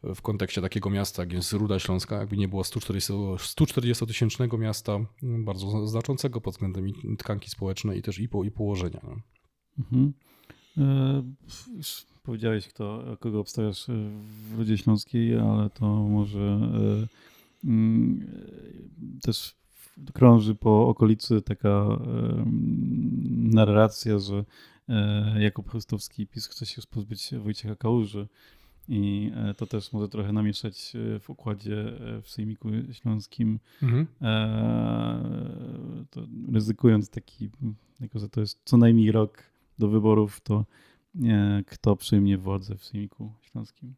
w 0.04 0.22
kontekście 0.22 0.62
takiego 0.62 0.90
miasta, 0.90 1.22
jak 1.22 1.34
jest 1.34 1.54
Ruda 1.54 1.80
Śląska, 1.80 2.18
jakby 2.18 2.38
nie 2.38 2.48
było 2.48 2.62
140-tysięcznego 2.62 4.60
miasta, 4.60 5.00
bardzo 5.24 5.88
znaczącego 5.88 6.42
pod 6.42 6.54
względem 6.54 6.88
tkanki 7.18 7.50
społecznej 7.50 8.00
i 8.00 8.02
też 8.02 8.20
i, 8.20 8.30
po, 8.30 8.44
i 8.44 8.52
położenia. 8.52 9.02
Mhm. 9.80 10.14
E, 10.78 11.24
powiedziałeś, 12.24 12.68
kto, 12.68 13.18
kogo 13.20 13.40
obstawiasz 13.40 13.86
w 14.50 14.58
Rudzie 14.58 14.78
Śląskiej, 14.78 15.38
ale 15.40 15.70
to 15.70 15.86
może 15.86 16.40
e, 16.40 17.68
mm, 17.68 18.28
też 19.22 19.56
krąży 20.14 20.56
po 20.56 20.88
okolicy 20.88 21.42
taka 21.42 21.70
e, 21.70 21.98
narracja, 23.30 24.20
że 24.20 24.46
e, 24.90 25.44
Jakub 25.44 25.70
Chrostowski 25.70 26.28
PiS 26.28 26.48
chce 26.48 26.66
się 26.66 26.82
pozbyć 26.90 27.30
Wojciecha 27.36 27.76
Kałuży 27.76 28.28
i 28.90 29.32
e, 29.36 29.54
to 29.54 29.68
też 29.68 29.94
może 29.94 30.10
trochę 30.10 30.34
namieszać 30.34 30.94
e, 30.96 31.20
w 31.20 31.30
układzie 31.30 31.80
e, 32.18 32.22
w 32.22 32.30
Sejmiku 32.30 32.70
Śląskim, 32.92 33.60
Mhm. 33.84 34.08
to 36.10 36.28
ryzykując 36.54 37.10
taki, 37.10 37.50
jako 38.00 38.20
że 38.20 38.30
to 38.30 38.40
jest 38.40 38.62
co 38.66 38.78
najmniej 38.78 39.12
rok 39.12 39.44
do 39.80 39.88
wyborów, 39.88 40.42
to 40.42 40.66
nie, 41.16 41.64
kto 41.68 41.96
przyjmie 41.96 42.38
władzę 42.38 42.78
w 42.78 42.86
Sejmiku 42.86 43.32
Śląskim 43.42 43.96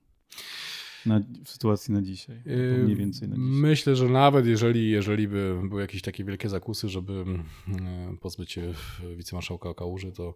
na, 1.06 1.22
w 1.44 1.50
sytuacji 1.50 1.94
na 1.94 2.02
dzisiaj, 2.02 2.42
mniej 2.84 2.96
więcej 2.96 3.30
na 3.30 3.36
dzisiaj. 3.36 3.50
Myślę, 3.52 3.96
że 3.96 4.10
nawet 4.10 4.46
jeżeli, 4.46 4.90
jeżeli 4.90 5.28
by 5.28 5.62
były 5.70 5.82
jakieś 5.82 6.02
takie 6.02 6.24
wielkie 6.24 6.50
zakusy, 6.50 6.90
żeby 6.90 7.26
e, 7.68 8.18
pozbyć 8.22 8.52
się 8.52 8.74
wicemarszałka 9.18 9.74
Kałuży, 9.74 10.12
to, 10.12 10.36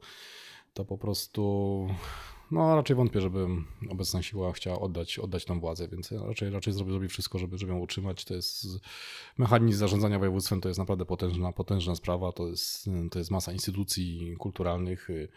to 0.74 0.86
po 0.86 0.98
prostu 0.98 1.88
no 2.54 2.76
raczej 2.76 2.96
wątpię, 2.96 3.22
żeby 3.22 3.48
obecna 3.90 4.22
siła 4.22 4.52
chciała 4.52 4.80
oddać, 4.80 5.20
oddać 5.20 5.46
tą 5.46 5.60
władzę, 5.60 5.88
więc 5.88 6.12
raczej, 6.12 6.50
raczej 6.50 6.74
zrobi, 6.74 6.92
zrobi 6.92 7.08
wszystko, 7.08 7.40
żeby, 7.40 7.58
żeby 7.58 7.72
ją 7.72 7.80
utrzymać. 7.80 8.26
To 8.26 8.34
jest 8.34 8.68
mechanizm 9.38 9.80
zarządzania 9.80 10.20
województwem, 10.20 10.62
to 10.62 10.68
jest 10.68 10.80
naprawdę 10.80 11.06
potężna, 11.06 11.52
potężna 11.52 11.96
sprawa, 11.96 12.32
to 12.32 12.48
jest, 12.48 12.90
to 13.12 13.20
jest 13.20 13.32
masa 13.32 13.54
instytucji 13.54 14.36
kulturalnych, 14.38 15.10
y, 15.10 15.30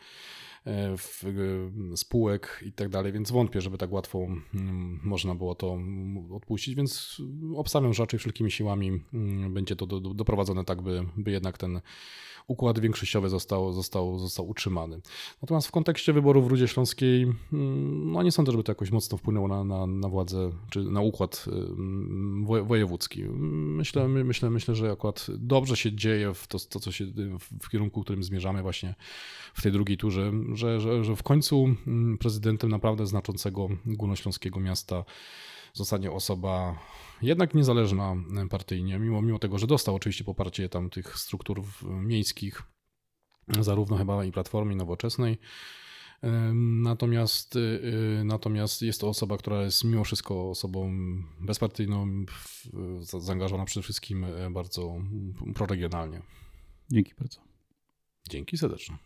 y, 0.66 1.96
spółek 1.96 2.64
i 2.66 2.72
tak 2.72 2.88
dalej, 2.88 3.12
więc 3.12 3.30
wątpię, 3.30 3.60
żeby 3.60 3.78
tak 3.78 3.92
łatwo 3.92 4.18
mm, 4.54 5.00
można 5.04 5.34
było 5.34 5.54
to 5.54 5.78
odpuścić, 6.32 6.74
więc 6.74 7.22
obstawiam, 7.56 7.94
że 7.94 8.02
raczej 8.02 8.18
wszelkimi 8.18 8.50
siłami 8.50 9.00
mm, 9.14 9.54
będzie 9.54 9.76
to 9.76 9.86
do, 9.86 10.00
do, 10.00 10.14
doprowadzone 10.14 10.64
tak, 10.64 10.82
by, 10.82 11.04
by 11.16 11.30
jednak 11.30 11.58
ten 11.58 11.80
układ 12.48 12.78
większościowy 12.78 13.28
został, 13.28 13.72
został, 13.72 14.18
został 14.18 14.48
utrzymany. 14.48 15.00
Natomiast 15.42 15.68
w 15.68 15.70
kontekście 15.70 16.12
wyborów 16.12 16.44
w 16.44 16.50
Rudzie 16.50 16.68
Śląskiej, 16.68 17.22
mm, 17.22 18.12
no 18.12 18.22
nie 18.22 18.32
sądzę, 18.32 18.52
żeby 18.52 18.64
to 18.64 18.72
jakoś 18.72 18.90
mocno 18.90 19.18
wpłynęło 19.18 19.48
na, 19.48 19.64
na, 19.64 19.86
na 19.86 20.08
władzę, 20.08 20.50
czy 20.70 20.82
na 20.82 21.00
układ 21.00 21.44
mm, 21.48 22.46
woje- 22.46 22.66
wojewódzki. 22.66 23.24
Myślę, 23.24 24.08
my- 24.08 24.24
myślę, 24.24 24.50
myślę, 24.50 24.74
że 24.74 24.90
akurat 24.92 25.26
dobrze 25.38 25.76
się 25.76 25.92
dzieje 25.92 26.34
w 26.34 26.46
to, 26.46 26.58
to 26.58 26.80
co 26.80 26.92
się 26.92 27.04
w 27.62 27.68
kierunku, 27.70 28.00
w 28.00 28.04
którym 28.04 28.22
zmierzamy 28.22 28.62
właśnie 28.62 28.94
w 29.54 29.62
tej 29.62 29.72
drugiej 29.72 29.96
turze, 29.96 30.32
że, 30.54 30.80
że, 30.80 31.04
że 31.04 31.16
w 31.16 31.22
końcu 31.22 31.74
mm, 31.86 32.18
prezydentem 32.18 32.70
naprawdę 32.70 33.06
znaczącego 33.06 33.68
górnośląskiego 33.86 34.60
miasta 34.60 35.04
zostanie 35.76 36.10
osoba 36.12 36.78
jednak 37.22 37.54
niezależna 37.54 38.16
partyjnie, 38.50 38.98
mimo, 38.98 39.22
mimo 39.22 39.38
tego, 39.38 39.58
że 39.58 39.66
dostał 39.66 39.94
oczywiście 39.94 40.24
poparcie 40.24 40.68
tam 40.68 40.90
tych 40.90 41.18
struktur 41.18 41.62
w- 41.62 41.82
miejskich, 41.82 42.62
zarówno 43.60 43.96
chyba 43.96 44.24
i 44.24 44.32
Platformy, 44.32 44.72
i 44.72 44.76
Nowoczesnej. 44.76 45.38
Natomiast, 46.82 47.56
y, 47.56 47.58
y, 48.20 48.24
natomiast 48.24 48.82
jest 48.82 49.00
to 49.00 49.08
osoba, 49.08 49.38
która 49.38 49.62
jest 49.62 49.84
mimo 49.84 50.04
wszystko 50.04 50.50
osobą 50.50 50.92
bezpartyjną, 51.40 52.24
w- 52.26 52.66
za- 53.04 53.20
zaangażowana 53.20 53.64
przede 53.64 53.82
wszystkim 53.84 54.24
y, 54.24 54.50
bardzo 54.50 54.94
proregionalnie. 55.54 56.22
Dzięki 56.92 57.12
bardzo. 57.18 57.40
Dzięki 58.28 58.58
serdecznie. 58.58 58.96